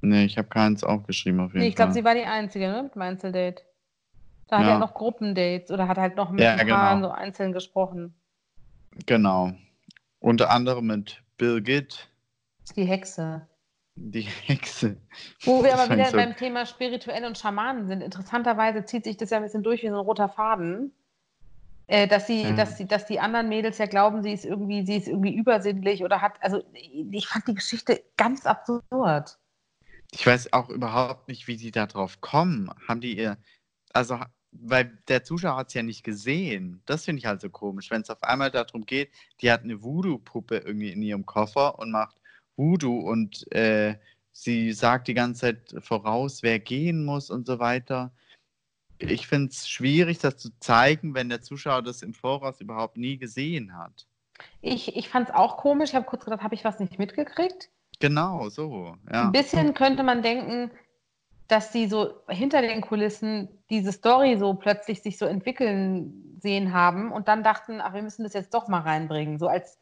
[0.02, 2.02] Nee, ich habe keins aufgeschrieben auf jeden Nee, ich glaube, Fall.
[2.02, 3.64] sie war die Einzige, ne, mit dem Einzeldate.
[4.48, 4.72] Da hat Ja.
[4.74, 7.08] er noch Gruppendates oder hat halt noch mit Ja, genau.
[7.08, 8.14] so einzeln gesprochen.
[9.06, 9.54] Genau.
[10.20, 12.08] Unter anderem mit Birgit,
[12.76, 13.48] Die Hexe.
[13.96, 14.98] die Hexe.
[15.44, 18.02] Wo wir aber wieder so- beim Thema spirituell und Schamanen sind.
[18.02, 20.92] Interessanterweise zieht sich das ja ein bisschen durch wie so ein roter Faden.
[21.88, 22.54] Äh, dass, sie, Ja.
[22.54, 26.04] dass, sie, dass die anderen Mädels ja glauben, sie ist irgendwie, sie ist irgendwie übersinnlich
[26.04, 29.38] oder hat, also ich fand die Geschichte ganz absurd.
[30.12, 32.70] Ich weiß auch überhaupt nicht, wie die da drauf kommen.
[32.88, 33.38] Haben die ihr,
[33.94, 34.20] also,
[34.52, 36.82] weil der Zuschauer hat es ja nicht gesehen.
[36.86, 39.82] Das finde ich halt so komisch, wenn es auf einmal darum geht, die hat eine
[39.82, 42.20] Voodoo-Puppe irgendwie in ihrem Koffer und macht
[42.56, 43.96] Voodoo und äh,
[44.32, 48.12] sie sagt die ganze Zeit voraus, wer gehen muss und so weiter.
[48.98, 53.18] Ich finde es schwierig, das zu zeigen, wenn der Zuschauer das im Voraus überhaupt nie
[53.18, 54.08] gesehen hat.
[54.62, 55.90] Ich, ich fand es auch komisch.
[55.90, 57.70] Ich habe kurz gedacht, habe ich was nicht mitgekriegt?
[58.00, 58.96] Genau, so.
[59.12, 59.26] Ja.
[59.26, 60.72] Ein bisschen könnte man denken,
[61.48, 67.12] dass sie so hinter den Kulissen diese Story so plötzlich sich so entwickeln sehen haben
[67.12, 69.40] und dann dachten, ach, wir müssen das jetzt doch mal reinbringen.
[69.40, 69.80] So als,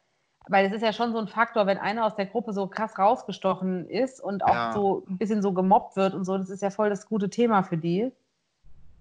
[0.48, 2.98] weil es ist ja schon so ein Faktor, wenn einer aus der Gruppe so krass
[2.98, 4.72] rausgestochen ist und auch Ja.
[4.72, 7.62] so ein bisschen so gemobbt wird und so, das ist ja voll das gute Thema
[7.62, 8.12] für die.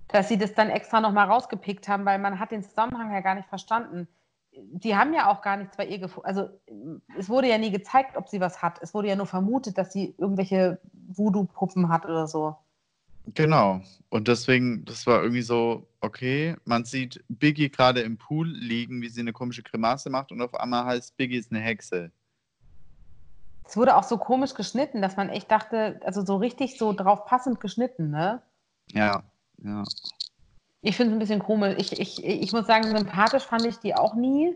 [0.10, 3.36] Dass sie das dann extra nochmal rausgepickt haben, weil man hat den Zusammenhang ja gar
[3.36, 4.08] nicht verstanden.
[4.53, 6.27] Die haben ja auch gar nichts bei ihr gefunden.
[6.27, 6.49] Also
[7.17, 8.79] es wurde ja nie gezeigt, ob sie was hat.
[8.81, 12.55] Es wurde ja nur vermutet, dass sie irgendwelche Voodoo-Puppen hat oder so.
[13.33, 13.81] Genau.
[14.09, 19.09] Und deswegen, das war irgendwie so, okay, man sieht Biggie gerade im Pool liegen, wie
[19.09, 22.11] sie eine komische Grimasse macht und auf einmal heißt Biggie ist eine Hexe.
[23.63, 27.25] Es wurde auch so komisch geschnitten, dass man echt dachte, also so richtig so drauf
[27.25, 28.41] passend geschnitten, ne?
[28.87, 29.23] Ja,
[29.63, 29.83] ja.
[30.81, 31.75] Ich finde es ein bisschen komisch.
[31.77, 34.55] Ich, ich, ich muss sagen, sympathisch fand ich die auch nie.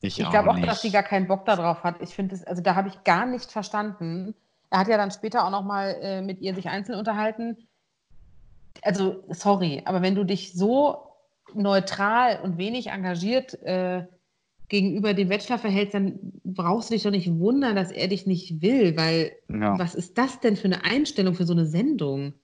[0.00, 0.66] Ich, Ich glaube auch, nicht.
[0.66, 2.00] dass sie gar keinen Bock darauf hat.
[2.00, 4.34] Ich finde es, also da habe ich gar nicht verstanden.
[4.70, 7.56] Er hat ja dann später auch nochmal äh, mit ihr sich einzeln unterhalten.
[8.82, 10.96] Also, sorry, aber wenn du dich so
[11.54, 14.06] neutral und wenig engagiert äh,
[14.68, 18.62] gegenüber dem Bachelor verhältst, dann brauchst du dich doch nicht wundern, dass er dich nicht
[18.62, 19.78] will, weil ja.
[19.78, 22.34] was ist das denn für eine Einstellung für so eine Sendung?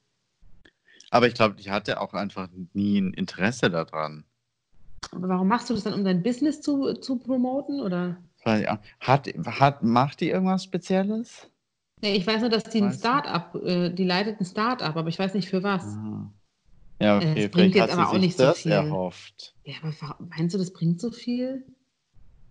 [1.10, 4.24] Aber ich glaube, die hatte auch einfach nie ein Interesse daran.
[5.12, 7.80] Aber warum machst du das dann, um dein Business zu, zu promoten?
[7.80, 8.16] Oder?
[8.44, 8.66] Ich.
[9.00, 11.48] Hat, hat, macht die irgendwas Spezielles?
[12.02, 12.92] Nee, ich weiß nur, dass die ein.
[12.92, 15.84] Start-up, äh, die leitet ein Start-up, aber ich weiß nicht für was.
[15.84, 16.30] Ah.
[17.00, 18.72] Ja, Äh, okay, das bringt vielleicht jetzt aber auch nicht so das viel.
[18.72, 19.54] erhofft.
[19.64, 21.64] Ja, aber meinst du, das bringt so viel?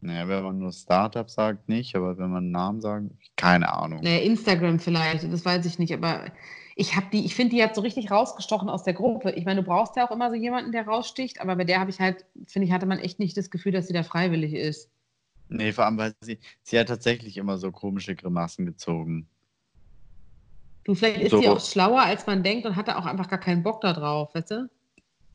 [0.01, 3.05] Naja, wenn man nur Startup sagt, nicht, aber wenn man einen Namen sagt,
[3.37, 4.01] keine Ahnung.
[4.03, 6.25] Naja, Instagram vielleicht, das weiß ich nicht, aber
[6.75, 9.31] ich habe die, ich finde, die hat so richtig rausgestochen aus der Gruppe.
[9.31, 11.89] Ich meine, du brauchst ja auch immer so jemanden, der raussticht, aber bei der habe
[11.89, 14.91] ich halt, finde ich, hatte man echt nicht das Gefühl, dass sie da freiwillig ist.
[15.47, 19.27] Nee, vor allem, weil sie, sie hat tatsächlich immer so komische Grimassen gezogen.
[20.83, 21.39] Du, vielleicht ist So.
[21.39, 24.35] sie auch schlauer, als man denkt und hatte auch einfach gar keinen Bock da drauf,
[24.35, 24.69] weißt du?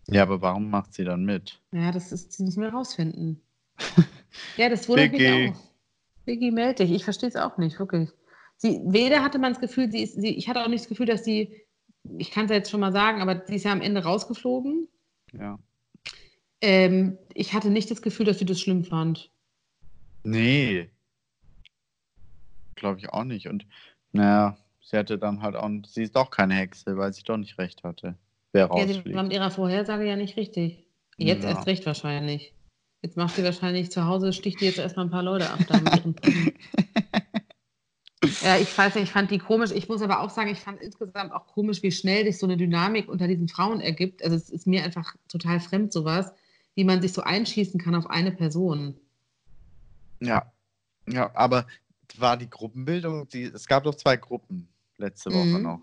[0.08, 1.60] Ja, aber warum macht sie dann mit?
[1.72, 3.40] Ja, das, ist, das müssen wir rausfinden.
[4.56, 5.46] ja, das wundert Vicky.
[5.46, 5.60] mich auch.
[6.26, 6.92] Vicky, melde dich.
[6.92, 8.10] Ich verstehe es auch nicht, wirklich.
[8.62, 11.06] Sie, weder hatte man das Gefühl, sie ist, sie, ich hatte auch nicht das Gefühl,
[11.06, 11.62] dass sie,
[12.18, 14.86] ich kann es ja jetzt schon mal sagen, aber sie ist ja am Ende rausgeflogen.
[15.32, 15.58] Ja.
[16.60, 19.30] Ähm, ich hatte nicht das Gefühl, dass sie das schlimm fand.
[20.24, 20.90] Nee.
[22.74, 23.48] Glaube ich auch nicht.
[23.48, 23.66] Und
[24.12, 27.56] naja, sie hatte dann halt auch, sie ist doch keine Hexe, weil sie doch nicht
[27.56, 28.18] recht hatte.
[28.52, 30.84] Wer Ja, sie war mit ihrer Vorhersage ja nicht richtig.
[31.16, 31.50] Jetzt Ja.
[31.50, 32.54] erst recht wahrscheinlich.
[33.00, 35.60] Jetzt macht sie wahrscheinlich zu Hause, sticht die jetzt erstmal ein paar Leute ab.
[35.66, 36.52] Da mit ihren Puppen.
[38.42, 39.70] ja, ich weiß nicht, ich fand die komisch.
[39.70, 42.56] Ich muss aber auch sagen, ich fand insgesamt auch komisch, wie schnell sich so eine
[42.56, 44.22] Dynamik unter diesen Frauen ergibt.
[44.22, 46.32] Also es ist mir einfach total fremd, sowas,
[46.74, 48.96] wie man sich so einschießen kann auf eine Person.
[50.20, 50.52] Ja.
[51.08, 51.66] Ja, aber
[52.18, 55.62] war die Gruppenbildung, die, es gab doch zwei Gruppen letzte Woche Mhm.
[55.62, 55.80] noch.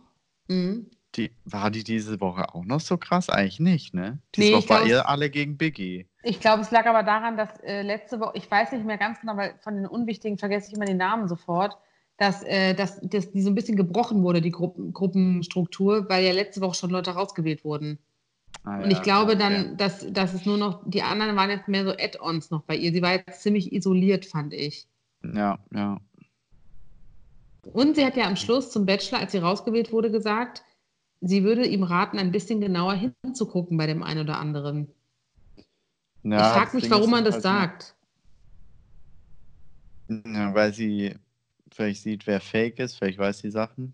[0.48, 0.88] Mhm.
[1.16, 3.30] Die, war die diese Woche auch noch so krass?
[3.30, 4.12] Eigentlich nicht, ne?
[4.12, 6.08] Nee, Diese ich Woche war glaub, ihr es- alle gegen Biggie.
[6.24, 9.20] Ich glaube, es lag aber daran, dass äh, letzte Woche, ich weiß nicht mehr ganz
[9.22, 11.78] genau, weil von den Unwichtigen vergesse ich immer den Namen sofort,
[12.18, 16.34] dass, äh, dass, dass die so ein bisschen gebrochen wurde, die Gruppen, Gruppenstruktur, weil ja
[16.34, 18.00] letzte Woche schon Leute rausgewählt wurden.
[18.64, 21.68] Ah, Und ich ja, glaube dann, dass, dass es nur noch, die anderen waren jetzt
[21.68, 22.92] mehr so Add-ons noch bei ihr.
[22.92, 24.88] Sie war jetzt ziemlich isoliert, fand ich.
[25.24, 26.00] Ja, ja.
[27.72, 30.64] Und sie hat ja am Schluss zum Bachelor, als sie rausgewählt wurde, gesagt,
[31.22, 34.88] sie würde ihm raten, ein bisschen genauer hinzugucken bei dem einen oder anderen.
[36.24, 37.96] Ja, ich frage mich, warum man das halt sagt.
[40.10, 41.16] Ja, weil sie
[41.74, 43.94] vielleicht sieht, wer fake ist, vielleicht weiß sie Sachen,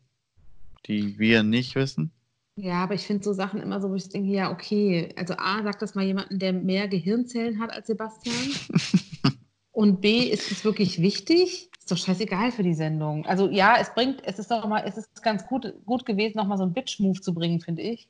[0.85, 2.11] die wir nicht wissen.
[2.55, 5.09] Ja, aber ich finde so Sachen immer so, wo ich denke, ja, okay.
[5.17, 8.35] Also A, sagt das mal jemanden, der mehr Gehirnzellen hat als Sebastian.
[9.71, 11.71] Und B, ist es wirklich wichtig?
[11.79, 13.25] Ist doch scheißegal für die Sendung.
[13.25, 16.57] Also ja, es bringt, es ist doch mal, es ist ganz gut, gut gewesen, nochmal
[16.57, 18.07] so einen Bitch-Move zu bringen, finde ich.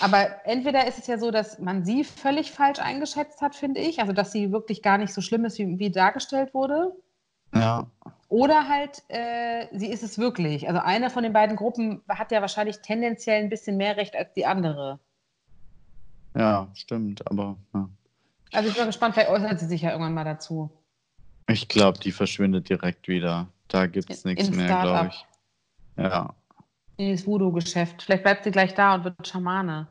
[0.00, 4.00] Aber entweder ist es ja so, dass man sie völlig falsch eingeschätzt hat, finde ich.
[4.00, 6.96] Also dass sie wirklich gar nicht so schlimm ist, wie, wie dargestellt wurde.
[7.60, 7.86] Ja,
[8.28, 10.68] Oder halt, äh, sie ist es wirklich.
[10.68, 14.32] Also eine von den beiden Gruppen hat ja wahrscheinlich tendenziell ein bisschen mehr Recht als
[14.34, 14.98] die andere.
[16.36, 17.88] ja, stimmt, aber ja.
[18.52, 20.70] Also ich bin mal gespannt, vielleicht äußert sie sich ja irgendwann mal dazu.
[21.48, 23.48] ich glaube, die verschwindet direkt wieder.
[23.68, 25.26] Da gibt es nichts mehr, glaube ich.
[25.96, 26.34] Ja.
[26.96, 28.02] In das Voodoo-Geschäft.
[28.02, 29.88] Vielleicht bleibt sie gleich da und wird Schamane.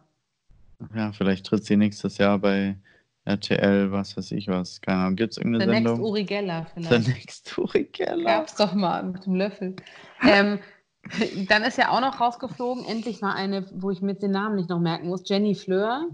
[0.96, 2.78] ja, vielleicht tritt sie nächstes Jahr bei
[3.26, 4.82] RTL, was weiß ich was.
[4.82, 6.06] Keine Ahnung, gibt es irgendeine The Next Sendung?
[6.06, 7.08] Uri Geller The vielleicht.
[7.08, 8.24] Next Uri Geller.
[8.24, 9.76] Gab's doch mal mit dem Löffel.
[10.22, 10.60] ähm,
[11.50, 14.70] dann ist ja auch noch rausgeflogen, endlich mal eine, wo ich jetzt den Namen nicht
[14.70, 16.08] noch merken muss, Jenny Fleur.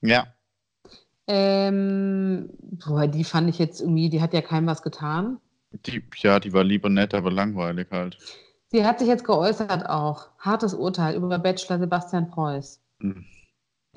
[0.00, 0.26] Ja,
[1.26, 5.38] Ähm, boah, die fand ich jetzt irgendwie, die hat ja keinem was getan.
[5.72, 8.16] die, ja, die war lieber nett, aber langweilig halt.
[8.70, 10.28] Sie hat sich jetzt geäußert auch.
[10.38, 12.80] Hartes Urteil über Bachelor Sebastian Preuß.
[13.00, 13.24] Hm.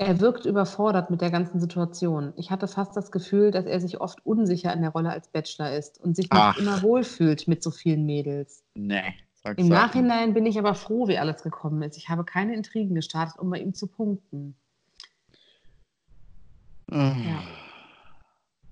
[0.02, 2.34] Er wirkt überfordert mit der ganzen Situation.
[2.36, 5.78] Ich hatte fast das Gefühl, dass er sich oft unsicher in der Rolle als Bachelor
[5.78, 6.58] ist und sich nicht Ach.
[6.58, 8.64] immer wohlfühlt mit so vielen Mädels.
[8.74, 11.98] Nee, sag's Im Nachhinein bin ich aber froh, wie alles gekommen ist.
[11.98, 14.56] Ich habe keine Intrigen gestartet, um bei ihm zu punkten.
[16.88, 17.26] nicht.
[17.28, 17.44] Ja.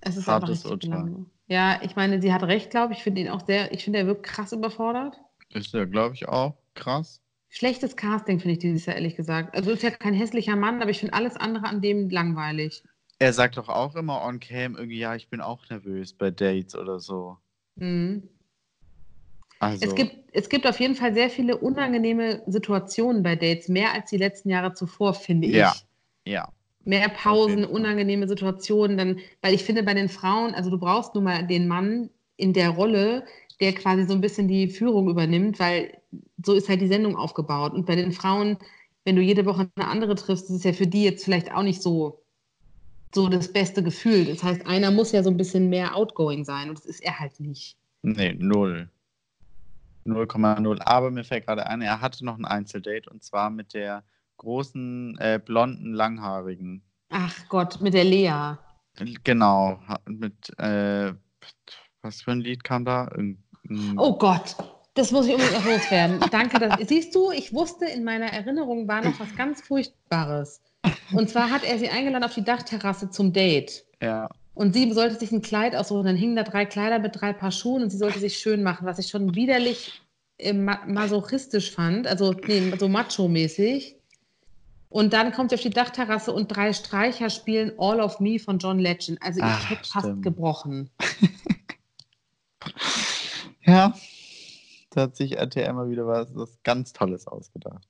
[0.01, 1.27] Es ist Hartes einfach richtig belanglos.
[1.45, 2.99] Ja, ich meine, sie hat recht, glaube ich.
[2.99, 5.19] Ich finde ihn auch sehr, ich finde, er wirkt krass überfordert.
[5.49, 7.21] Ist ja, glaube ich, auch krass.
[7.49, 9.55] Schlechtes Casting, finde ich dieses Jahr, ehrlich gesagt.
[9.55, 12.83] Also ist ja kein hässlicher Mann, aber ich finde alles andere an dem langweilig.
[13.17, 16.75] Er sagt doch auch immer on cam irgendwie, ja, ich bin auch nervös bei Dates
[16.75, 17.37] oder so.
[17.75, 18.29] Mhm.
[19.59, 23.93] Also, Es, gibt, es gibt auf jeden Fall sehr viele unangenehme Situationen bei Dates, mehr
[23.93, 25.73] als die letzten Jahre zuvor, finde Ja.
[26.25, 26.31] ich.
[26.31, 26.47] ja,
[26.85, 31.13] Mehr Auf Pausen, unangenehme Situationen, dann, weil ich finde, bei den Frauen, also du brauchst
[31.13, 33.25] nun mal den Mann in der Rolle,
[33.59, 36.01] der quasi so ein bisschen die Führung übernimmt, weil
[36.43, 37.73] so ist halt die Sendung aufgebaut.
[37.73, 38.57] Und bei den Frauen,
[39.03, 41.63] wenn du jede Woche eine andere triffst, ist es ja für die jetzt vielleicht auch
[41.63, 42.23] nicht so,
[43.13, 44.25] so das beste Gefühl.
[44.25, 47.19] Das heißt, einer muss ja so ein bisschen mehr outgoing sein und das ist er
[47.19, 47.77] halt nicht.
[48.03, 48.89] nee, null.
[50.05, 50.81] 0,0.
[50.81, 54.03] Aber mir fällt gerade ein, er hatte noch ein Einzeldate und zwar mit der
[54.37, 56.81] großen, äh, blonden, langhaarigen.
[57.09, 58.57] Ach Gott, mit der Lea.
[59.23, 61.13] Genau, mit, äh,
[62.01, 63.09] was für ein Lied kam da?
[63.11, 64.55] Irgend- ein- Oh Gott,
[64.93, 66.19] das muss ich unbedingt noch loswerden.
[66.31, 66.59] Danke.
[66.59, 70.61] Dass, siehst du, ich wusste, in meiner Erinnerung war noch was ganz Furchtbares.
[71.11, 73.85] Und zwar hat er sie eingeladen auf die Dachterrasse zum Date.
[74.01, 76.05] Ja, Und sie sollte sich ein Kleid aussuchen.
[76.05, 78.85] Dann hingen da drei Kleider mit drei Paar Schuhen und sie sollte sich schön machen,
[78.87, 79.91] was ich schon widerlich
[80.37, 82.07] äh, ma masochistisch fand.
[82.07, 83.95] Also nee, so macho-mäßig.
[84.89, 88.57] Und dann kommt sie auf die Dachterrasse und drei Streicher spielen All of Me von
[88.57, 89.21] John Legend.
[89.21, 90.23] Also ich Ach, hätte fast stimmt.
[90.23, 90.89] gebrochen.
[93.69, 93.93] ja.
[94.91, 97.87] Da hat sich RTL mal wieder was, was ganz Tolles ausgedacht.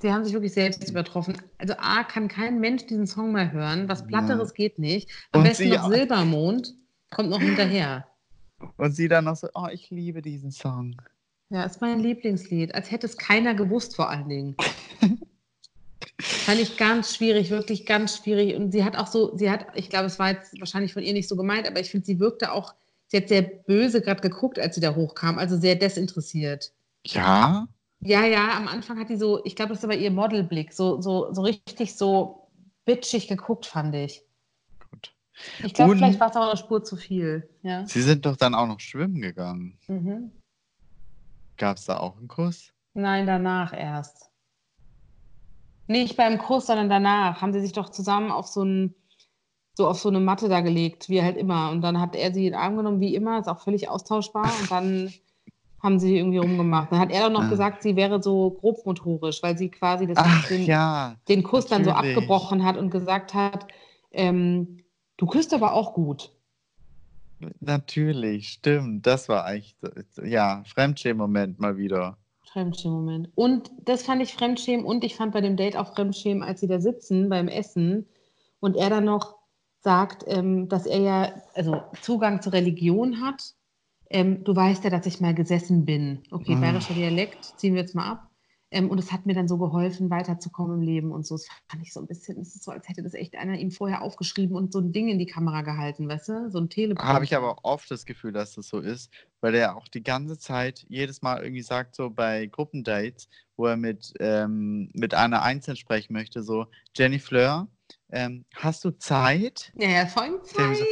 [0.00, 1.36] Sie haben sich wirklich selbst übertroffen.
[1.58, 3.88] Also A, kann kein Mensch diesen Song mehr hören.
[3.88, 5.08] Was Platteres geht nicht.
[5.30, 5.92] Am Und besten noch auch.
[5.92, 6.74] Silbermond.
[7.10, 8.06] Kommt noch hinterher.
[8.78, 10.96] Und sie dann noch so, oh, ich liebe diesen Song.
[11.50, 12.74] Ja, ist mein Lieblingslied.
[12.74, 14.56] Als hätte es keiner gewusst, vor allen Dingen.
[16.20, 18.54] Fand ich ganz schwierig, wirklich ganz schwierig.
[18.54, 21.12] Und sie hat auch so, sie hat, ich glaube, es war jetzt wahrscheinlich von ihr
[21.12, 22.74] nicht so gemeint, aber ich finde, sie wirkte auch,
[23.10, 26.72] sie hat sehr böse gerade geguckt, als sie da hochkam, also sehr desinteressiert.
[27.04, 27.66] Ja?
[28.00, 31.32] Ja, ja, am Anfang hat die so, ich glaube, das aber ihr Modelblick, so, so,
[31.34, 32.48] so richtig so
[32.86, 34.22] bitchig geguckt, fand ich.
[34.90, 35.12] Gut.
[35.62, 37.48] Ich glaube, vielleicht war es auch eine Spur zu viel.
[37.62, 37.86] Ja.
[37.86, 39.78] Sie sind doch dann auch noch schwimmen gegangen.
[39.88, 40.30] Mhm.
[41.56, 42.72] Gab es da auch einen Kuss?
[42.94, 44.30] Nein, danach erst.
[45.86, 47.42] Nicht beim Kuss, sondern danach.
[47.42, 48.94] Haben sie sich doch zusammen auf so, ein,
[49.74, 51.70] so auf so eine Matte da gelegt, wie halt immer.
[51.70, 54.50] Und dann hat er sie in den Arm genommen, wie immer, ist auch völlig austauschbar.
[54.60, 55.12] Und dann
[55.82, 56.92] haben sie irgendwie rumgemacht.
[56.92, 57.48] Dann hat er doch noch Ah.
[57.48, 61.84] gesagt, sie wäre so grobmotorisch, weil sie quasi das, Ach den, ja, den Kuss dann
[61.84, 62.16] so natürlich.
[62.16, 63.66] abgebrochen hat und gesagt hat,
[64.12, 64.78] ähm,
[65.16, 66.32] du küsst aber auch gut.
[67.60, 69.06] natürlich, stimmt.
[69.06, 69.74] Das war eigentlich,
[70.24, 72.18] ja, Fremdschämen-Moment mal wieder.
[72.52, 73.30] Fremdschämen-Moment.
[73.34, 76.66] Und das fand ich Fremdschämen und ich fand bei dem Date auch Fremdschämen, als sie
[76.66, 78.06] da sitzen beim Essen
[78.58, 79.36] und er dann noch
[79.82, 83.54] sagt, ähm, dass er ja also Zugang zur Religion hat.
[84.10, 86.22] Ähm, du weißt ja, dass ich mal gesessen bin.
[86.30, 86.60] Okay, Ah.
[86.60, 88.26] bayerischer Dialekt, ziehen wir jetzt mal ab.
[88.72, 91.34] Ähm, und es hat mir dann so geholfen, weiterzukommen im Leben und so.
[91.36, 93.72] Das fand ich so ein bisschen, es ist so, als hätte das echt einer ihm
[93.72, 96.50] vorher aufgeschrieben und so ein Ding in die Kamera gehalten, weißt du?
[96.50, 97.04] So ein Telefon.
[97.04, 100.38] Habe ich aber oft das Gefühl, dass das so ist, weil er auch die ganze
[100.38, 105.76] Zeit jedes Mal irgendwie sagt, so bei Gruppendates, wo er mit, ähm, mit einer einzeln
[105.76, 106.66] sprechen möchte, so,
[106.96, 107.66] Jenny Fleur,
[108.12, 109.72] ähm, hast du Zeit?
[109.76, 110.76] Ja, voll Zeit.
[110.76, 110.84] so-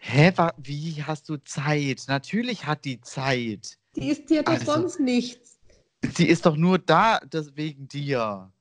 [0.00, 2.04] Hä, wie hast du Zeit?
[2.08, 3.76] Natürlich hat die Zeit.
[3.96, 5.58] Die ist dir doch Also- sonst nichts.
[6.16, 8.52] Die ist doch nur da das wegen dir.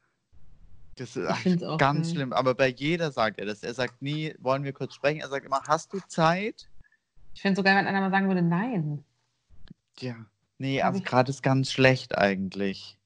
[0.95, 1.27] Das ist
[1.77, 2.15] ganz geil.
[2.15, 2.33] schlimm.
[2.33, 3.61] Aber bei jeder sagt er das.
[3.61, 5.21] Er sagt nie, wollen wir kurz sprechen?
[5.21, 6.67] Er sagt immer, hast du Zeit?
[7.35, 9.03] Ich finde sogar, wenn einer mal sagen würde, nein.
[9.99, 10.15] Ja.
[10.57, 12.97] Nee, also gerade ist ganz schlecht eigentlich.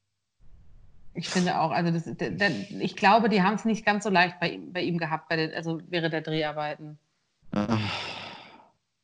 [1.14, 4.10] Ich finde auch, also das, da- da- ich glaube, die haben es nicht ganz so
[4.10, 6.98] leicht bei ihm, bei ihm gehabt, bei den, also während der Dreharbeiten.
[7.52, 7.78] Ah,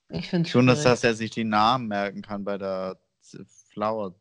[0.09, 2.97] Ich finde Schon, dass, dass er sich die Namen merken kann bei der
[3.73, 4.15] Flower,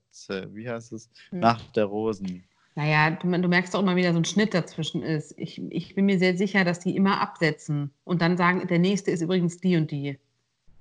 [0.49, 1.11] wie heißt es?
[1.31, 1.41] Hm.
[1.41, 2.45] Nacht der Rosen.
[2.75, 5.35] Naja, du, du merkst doch immer wieder, so ein Schnitt dazwischen ist.
[5.39, 9.13] Ich, ich bin mir sehr sicher, dass die immer absetzen und dann sagen, der nächste
[9.13, 10.19] ist übrigens die und die.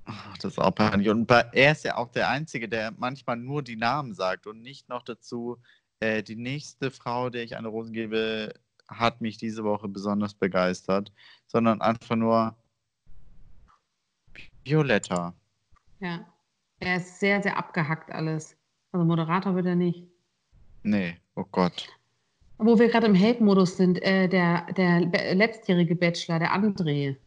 [0.05, 1.09] Ach, das ist auch peinlich.
[1.09, 4.89] Und er ist ja auch der Einzige, der manchmal nur die Namen sagt und nicht
[4.89, 5.57] noch dazu,
[5.99, 8.53] äh, die nächste Frau, der ich eine Rose gebe,
[8.87, 11.11] hat mich diese Woche besonders begeistert,
[11.47, 12.55] sondern einfach nur
[14.63, 15.33] Violetta.
[15.99, 16.25] Ja.
[16.79, 18.57] Er ist sehr, sehr abgehackt alles.
[18.91, 20.07] Also Moderator wird er nicht.
[20.83, 21.87] Nee, oh Gott.
[22.57, 27.17] Wo wir gerade im Hate-Modus sind, äh, der, der letztjährige Bachelor, der André.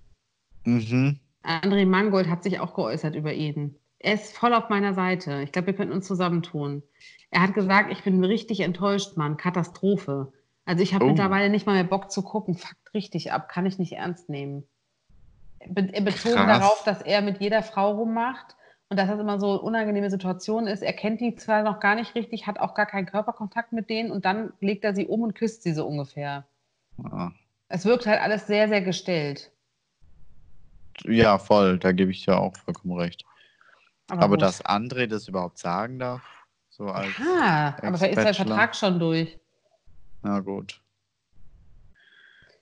[0.65, 1.19] Mhm.
[1.43, 3.75] André Mangold hat sich auch geäußert über ihn.
[4.01, 5.43] Er ist voll auf meiner Seite.
[5.43, 6.83] Ich glaube, wir könnten uns zusammentun.
[7.31, 9.37] Er hat gesagt, ich bin richtig enttäuscht, Mann.
[9.37, 10.33] Katastrophe.
[10.65, 11.09] Also ich habe Oh.
[11.09, 12.55] mittlerweile nicht mal mehr Bock zu gucken.
[12.55, 13.49] Fuckt richtig ab.
[13.49, 14.65] Kann ich nicht ernst nehmen.
[15.67, 16.61] Be- betont Krass.
[16.61, 18.55] darauf, dass er mit jeder Frau rummacht
[18.89, 20.83] und dass das immer so unangenehme Situation ist.
[20.83, 24.13] Er kennt die zwar noch gar nicht richtig, hat auch gar keinen Körperkontakt mit denen
[24.13, 26.47] und dann legt er sie um und küsst sie so ungefähr.
[27.03, 27.33] Ah.
[27.69, 29.51] Es wirkt halt alles sehr, sehr gestellt.
[31.05, 33.25] Ja, voll, da gebe ich dir auch vollkommen recht.
[34.11, 34.43] Aber, gut.
[34.43, 36.23] dass André das überhaupt sagen darf,
[36.71, 38.35] so als, Ah, aber vielleicht ist der.
[38.47, 39.39] Vertrag schon durch.
[40.23, 40.81] na gut.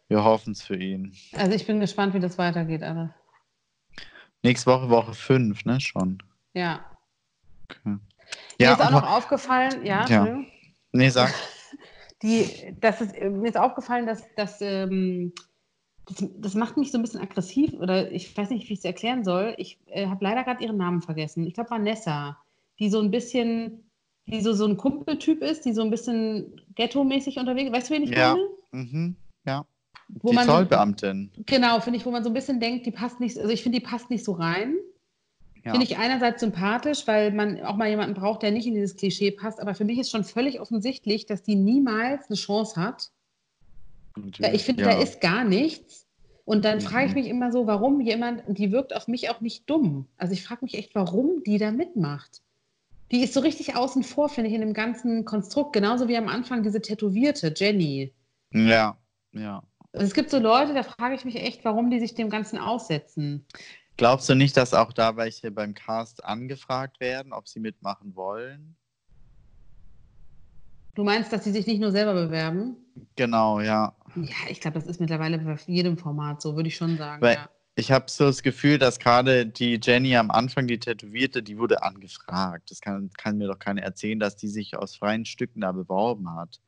[0.08, 1.12] Wir hoffen es für ihn.
[1.34, 3.10] Also ich bin gespannt, wie das weitergeht, alles.
[4.42, 6.22] Nächste Woche, Woche 5, ne, schon.
[6.54, 6.84] Ja.
[7.68, 7.96] Okay.
[8.58, 10.38] Mir ist auch aber- noch aufgefallen, ja, Ja.
[10.92, 11.34] Nee, sag.
[12.22, 15.32] die, das ist, mir ist aufgefallen, dass, dass ähm,
[16.06, 18.84] das, das macht mich so ein bisschen aggressiv oder ich weiß nicht, wie ich es
[18.84, 19.54] erklären soll.
[19.58, 21.46] Ich äh, habe leider gerade ihren Namen vergessen.
[21.46, 22.38] Ich glaube Vanessa,
[22.78, 23.90] die so ein bisschen,
[24.26, 28.02] die so, so ein Kumpeltyp ist, die so ein bisschen ghetto-mäßig unterwegs Weißt du, wen
[28.04, 28.36] ich Ja.
[28.36, 28.84] meine?
[28.84, 29.66] Mhm, ja.
[30.22, 31.32] Wo die man Zollbeamtin.
[31.46, 33.80] Genau, finde ich, wo man so ein bisschen denkt, die passt nicht, also ich finde,
[33.80, 34.76] die passt nicht so rein.
[35.64, 35.72] Ja.
[35.72, 39.32] Finde ich einerseits sympathisch, weil man auch mal jemanden braucht, der nicht in dieses Klischee
[39.32, 43.10] passt, aber für mich ist schon völlig offensichtlich, dass die niemals eine Chance hat.
[44.38, 44.90] Ja, ich finde, ja.
[44.90, 46.06] da ist gar nichts.
[46.44, 47.20] Und dann frage ich Mhm.
[47.20, 50.06] mich immer so, warum jemand, die wirkt auf mich auch nicht dumm.
[50.16, 52.40] Also ich frage mich echt, warum die da mitmacht.
[53.10, 55.72] Die ist so richtig außen vor, finde ich, in dem ganzen Konstrukt.
[55.72, 58.12] Genauso wie am Anfang diese Tätowierte, Jenny.
[58.52, 58.96] Ja,
[59.32, 59.62] ja.
[59.92, 62.58] Also es gibt so Leute, da frage ich mich echt, warum die sich dem Ganzen
[62.58, 63.44] aussetzen.
[63.96, 68.76] Glaubst du nicht, dass auch da welche beim Cast angefragt werden, ob sie mitmachen wollen?
[70.94, 72.76] Du meinst, dass sie sich nicht nur selber bewerben?
[73.16, 73.94] Genau, ja.
[74.16, 77.22] Ja, ich glaube, das ist mittlerweile bei jedem Format so, würde ich schon sagen.
[77.22, 77.50] Weil- ja.
[77.78, 81.82] Ich habe so das Gefühl, dass gerade die Jenny am Anfang, die Tätowierte, die wurde
[81.82, 82.70] angefragt.
[82.70, 86.34] Das kann, kann mir doch keiner erzählen, dass die sich aus freien Stücken da beworben
[86.34, 86.58] hat.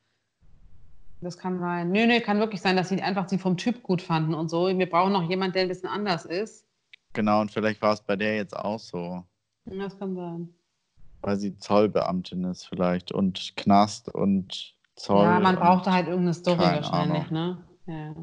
[1.22, 1.90] Das kann sein.
[1.92, 4.66] Nö, nö, kann wirklich sein, dass sie einfach sie vom Typ gut fanden und so.
[4.68, 6.66] Wir brauchen noch jemanden, der ein bisschen anders ist.
[7.14, 9.24] Genau, und vielleicht war es bei der jetzt auch so,
[9.64, 10.54] Das kann sein.
[11.22, 15.24] weil sie Zollbeamtin ist vielleicht und Knast und Zoll.
[15.24, 17.64] ja, man brauchte halt irgendeine Story wahrscheinlich, ne?
[17.86, 18.14] Ja.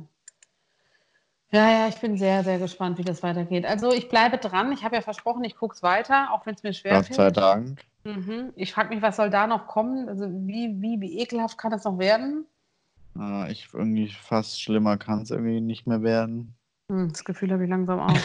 [1.51, 3.65] Ja, ja, ich bin sehr, sehr gespannt, wie das weitergeht.
[3.65, 4.73] Also ich bleibe dran.
[4.73, 7.31] Ich habe ja versprochen, ich gucke es weiter, auch wenn es mir schwer Gott sei
[7.31, 7.81] Dank.
[8.03, 8.51] Mhm.
[8.55, 10.09] Ich frage mich, was soll da noch kommen?
[10.09, 12.45] Also wie, wie, wie ekelhaft kann das noch werden?
[13.17, 16.55] Äh, ich irgendwie fast schlimmer kann es irgendwie nicht mehr werden.
[16.91, 18.17] Hm, das Gefühl habe ich langsam auch.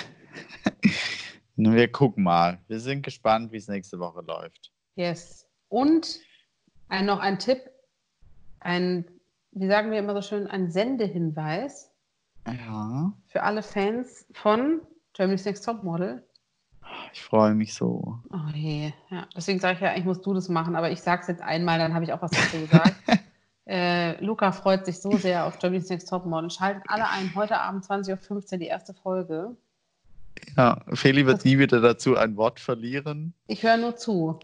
[1.57, 2.59] Wir gucken mal.
[2.69, 4.73] Wir sind gespannt, wie es nächste Woche läuft.
[4.97, 5.47] Yes.
[5.69, 6.19] Und
[6.89, 7.71] ein, noch ein Tipp,
[8.61, 9.05] ein,
[9.53, 11.91] wie sagen wir immer so schön, ein Sendehinweis
[12.47, 14.81] Ja, für alle Fans von
[15.13, 16.23] Germany's Next Topmodel.
[17.13, 18.19] ich freue mich so.
[18.31, 19.27] Oh je, ja.
[19.37, 21.79] Deswegen sage ich ja, eigentlich musst du das machen, aber ich sage es jetzt einmal,
[21.79, 22.95] dann habe ich auch was dazu gesagt.
[23.67, 26.51] äh, Luca freut sich so sehr auf Germany's Next Topmodel.
[26.51, 29.57] Schaltet alle ein, heute Abend 20.15 Uhr die erste Folge.
[30.57, 33.35] Ja, Feli wird nie wieder dazu ein Wort verlieren.
[33.47, 34.39] Ich höre nur zu.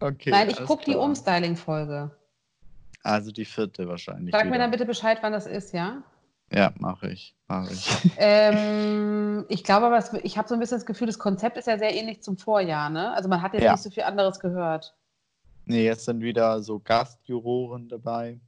[0.00, 0.30] Okay.
[0.30, 0.96] Nein, ich gucke die.
[0.96, 2.10] Umstyling-Folge.
[3.02, 4.32] Also die vierte wahrscheinlich.
[4.32, 4.58] Sag mir wieder.
[4.58, 6.02] dann bitte Bescheid, wann das ist, ja?
[6.52, 7.34] Ja, mache ich.
[7.48, 7.88] Mach ich.
[8.18, 11.78] ähm, ich glaube aber, ich habe so ein bisschen das Gefühl, das Konzept ist ja
[11.78, 13.12] sehr ähnlich zum Vorjahr, ne?
[13.12, 13.72] Also man hat jetzt Ja.
[13.72, 14.94] nicht so viel anderes gehört.
[15.66, 18.40] nee, jetzt sind wieder so Gastjuroren dabei.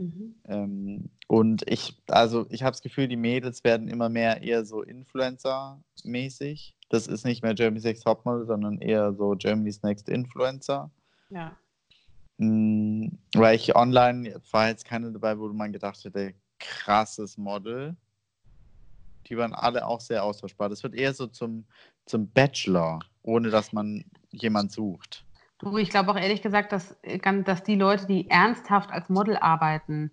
[0.00, 0.34] Mhm.
[0.48, 4.82] Ähm, und ich, also ich habe das Gefühl, die Mädels werden immer mehr eher so
[4.82, 6.74] Influencer-mäßig.
[6.88, 10.90] Das ist nicht mehr Germany's Next Topmodel, sondern eher so Germany's Next Influencer.
[11.28, 11.52] Ja.
[12.40, 17.94] Mm, Weil ich online war jetzt keine dabei, wo man gedacht hätte, krasses Model.
[19.26, 20.70] Die waren alle auch sehr austauschbar.
[20.70, 21.66] Das wird eher so zum,
[22.06, 25.26] zum Bachelor, ohne dass man jemand sucht.
[25.58, 26.96] Du, ich glaube auch ehrlich gesagt, dass,
[27.44, 30.10] dass die Leute, die ernsthaft als Model arbeiten,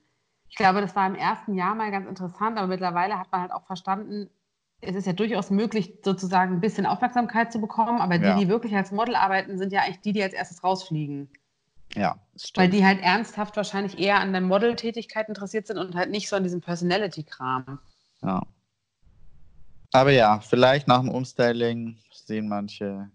[0.49, 3.51] ich glaube, das war im ersten Jahr mal ganz interessant, aber mittlerweile hat man halt
[3.53, 4.29] auch verstanden,
[4.81, 8.35] es ist ja durchaus möglich, sozusagen ein bisschen Aufmerksamkeit zu bekommen, aber die, Ja.
[8.37, 11.29] die wirklich als Model arbeiten, sind ja eigentlich die, die als erstes rausfliegen.
[11.95, 12.73] Ja, das Weil stimmt.
[12.73, 16.43] die halt ernsthaft wahrscheinlich eher an der Modeltätigkeit interessiert sind und halt nicht so an
[16.43, 17.79] diesem Personality-Kram.
[18.21, 18.41] Ja.
[19.93, 23.09] Aber ja, vielleicht nach dem Umstyling sehen manche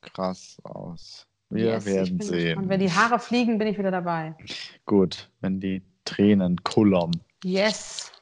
[0.00, 1.26] krass aus.
[1.50, 2.46] Wir Yes, werden sehen.
[2.46, 2.68] gespannt.
[2.68, 4.34] Wenn die Haare fliegen, bin ich wieder dabei.
[4.84, 7.12] Gut, wenn die Tränen kullern.
[7.44, 8.12] Yes.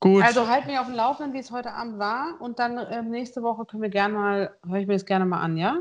[0.00, 0.24] Gut.
[0.24, 2.40] Also halt mich auf dem Laufenden, wie es heute Abend war.
[2.40, 5.40] Und dann ähm, nächste Woche können wir gerne mal, höre ich mir das gerne mal
[5.40, 5.76] an, ja?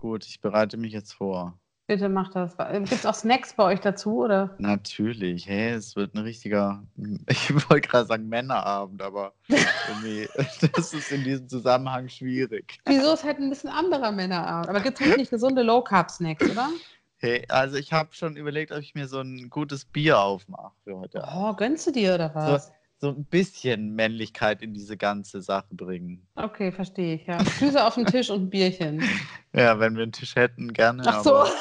[0.00, 1.58] Gut, ich bereite mich jetzt vor.
[1.86, 2.56] Bitte macht das.
[2.56, 4.54] Gibt es auch Snacks bei euch dazu, oder?
[4.56, 6.82] Natürlich, hey, es wird ein richtiger,
[7.28, 10.26] ich wollte gerade sagen Männerabend, aber irgendwie,
[10.74, 12.78] das ist in diesem Zusammenhang schwierig.
[12.86, 14.70] Wieso ist halt ein bisschen anderer Männerabend?
[14.70, 16.70] Aber gibt es nicht gesunde Low-Carb-Snacks, oder?
[17.18, 20.96] Hey, also ich habe schon überlegt, ob ich mir so ein gutes Bier aufmache für
[20.96, 21.22] heute.
[21.22, 21.34] Abend.
[21.36, 22.68] Oh, gönnst du dir oder was?
[22.68, 22.72] So
[23.08, 26.26] ein bisschen Männlichkeit in diese ganze Sache bringen.
[26.34, 27.42] Okay, verstehe ich, ja.
[27.42, 29.02] Füße auf den Tisch und ein Bierchen.
[29.52, 31.02] Ja, wenn wir einen Tisch hätten, gerne.
[31.04, 31.44] Ach so.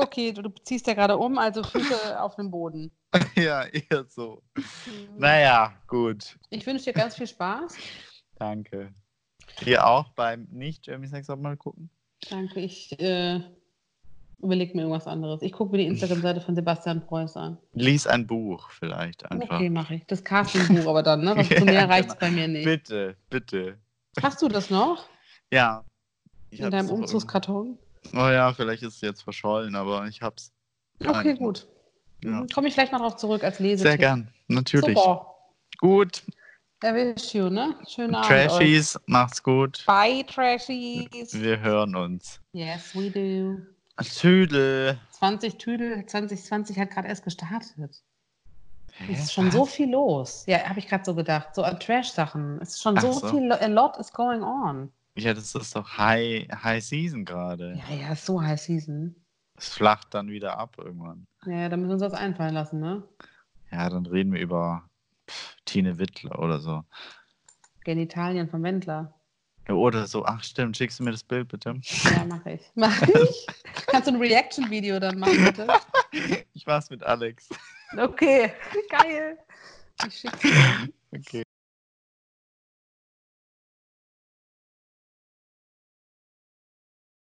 [0.00, 2.92] Okay, du, du ziehst ja gerade um, also Füße auf dem Boden.
[3.34, 4.44] ja, eher so.
[5.16, 6.38] Naja, gut.
[6.50, 7.76] Ich wünsche dir ganz viel Spaß.
[8.36, 8.94] Danke.
[9.58, 11.90] Hier auch beim nicht Jeremy Sex mal gucken.
[12.30, 13.40] Danke, ich äh,
[14.40, 15.42] überlege mir irgendwas anderes.
[15.42, 17.58] Ich gucke mir die Instagram-Seite von Sebastian Preuß an.
[17.72, 19.56] Lies ein Buch vielleicht einfach.
[19.56, 20.06] Okay, mache ich.
[20.06, 21.32] Das Castingbuch aber dann, ne?
[21.36, 21.92] Was Ja, zu mehr genau.
[21.94, 22.64] reicht bei mir nicht.
[22.64, 23.78] Bitte, bitte.
[24.22, 25.06] Hast du das noch
[25.52, 25.84] Ja.
[26.50, 27.78] In deinem Umzugskarton?
[28.04, 28.20] irgendwo.
[28.26, 30.52] Oh ja, vielleicht ist es jetzt verschollen, aber ich hab's.
[31.00, 31.36] Okay, Nein.
[31.36, 31.66] gut.
[32.24, 32.46] Ja.
[32.54, 33.86] Komme ich gleich mal drauf zurück als Lesetipp.
[33.86, 34.96] Sehr gern, natürlich.
[34.98, 35.26] Super.
[35.78, 36.22] Gut.
[36.82, 37.74] I wish you, ne?
[37.88, 38.30] Schönen Abend.
[38.30, 38.46] euch.
[38.48, 39.84] Trashies, macht's gut.
[39.86, 41.34] Bye, Trashies.
[41.40, 42.40] Wir hören uns.
[42.52, 43.60] Yes, we do.
[44.06, 44.98] Tüdel.
[45.12, 48.02] 20 Tüdel, 2020 hat gerade erst gestartet.
[48.92, 50.44] Hä, Es ist schon so viel los.
[50.46, 51.54] Ja, habe ich gerade so gedacht.
[51.54, 52.60] So an Trash-Sachen.
[52.60, 53.28] Es ist schon so, so.
[53.28, 54.92] viel, a lot is going on.
[55.16, 57.80] Ja, das ist doch High, High Season gerade.
[57.88, 59.14] Ja, ja, ist so High Season.
[59.56, 61.26] Es flacht dann wieder ab irgendwann.
[61.46, 63.02] Ja, da müssen wir uns was einfallen lassen, ne?
[63.72, 64.88] Ja, dann reden wir über
[65.64, 66.84] Tine Wittler oder so.
[67.84, 69.17] Genitalien vom Wendler.
[69.68, 70.24] Oder so.
[70.24, 70.76] Ach, stimmt.
[70.76, 71.74] Schickst du mir das Bild bitte?
[72.04, 72.62] Ja, mache ich.
[72.74, 73.46] Mach ich?
[73.86, 75.66] Kannst du ein Reaction-Video dann machen, bitte?
[76.54, 77.48] Ich war's mit Alex.
[77.96, 78.52] Okay,
[78.90, 79.38] geil.
[80.06, 80.88] Ich schick's dir.
[81.14, 81.42] Okay.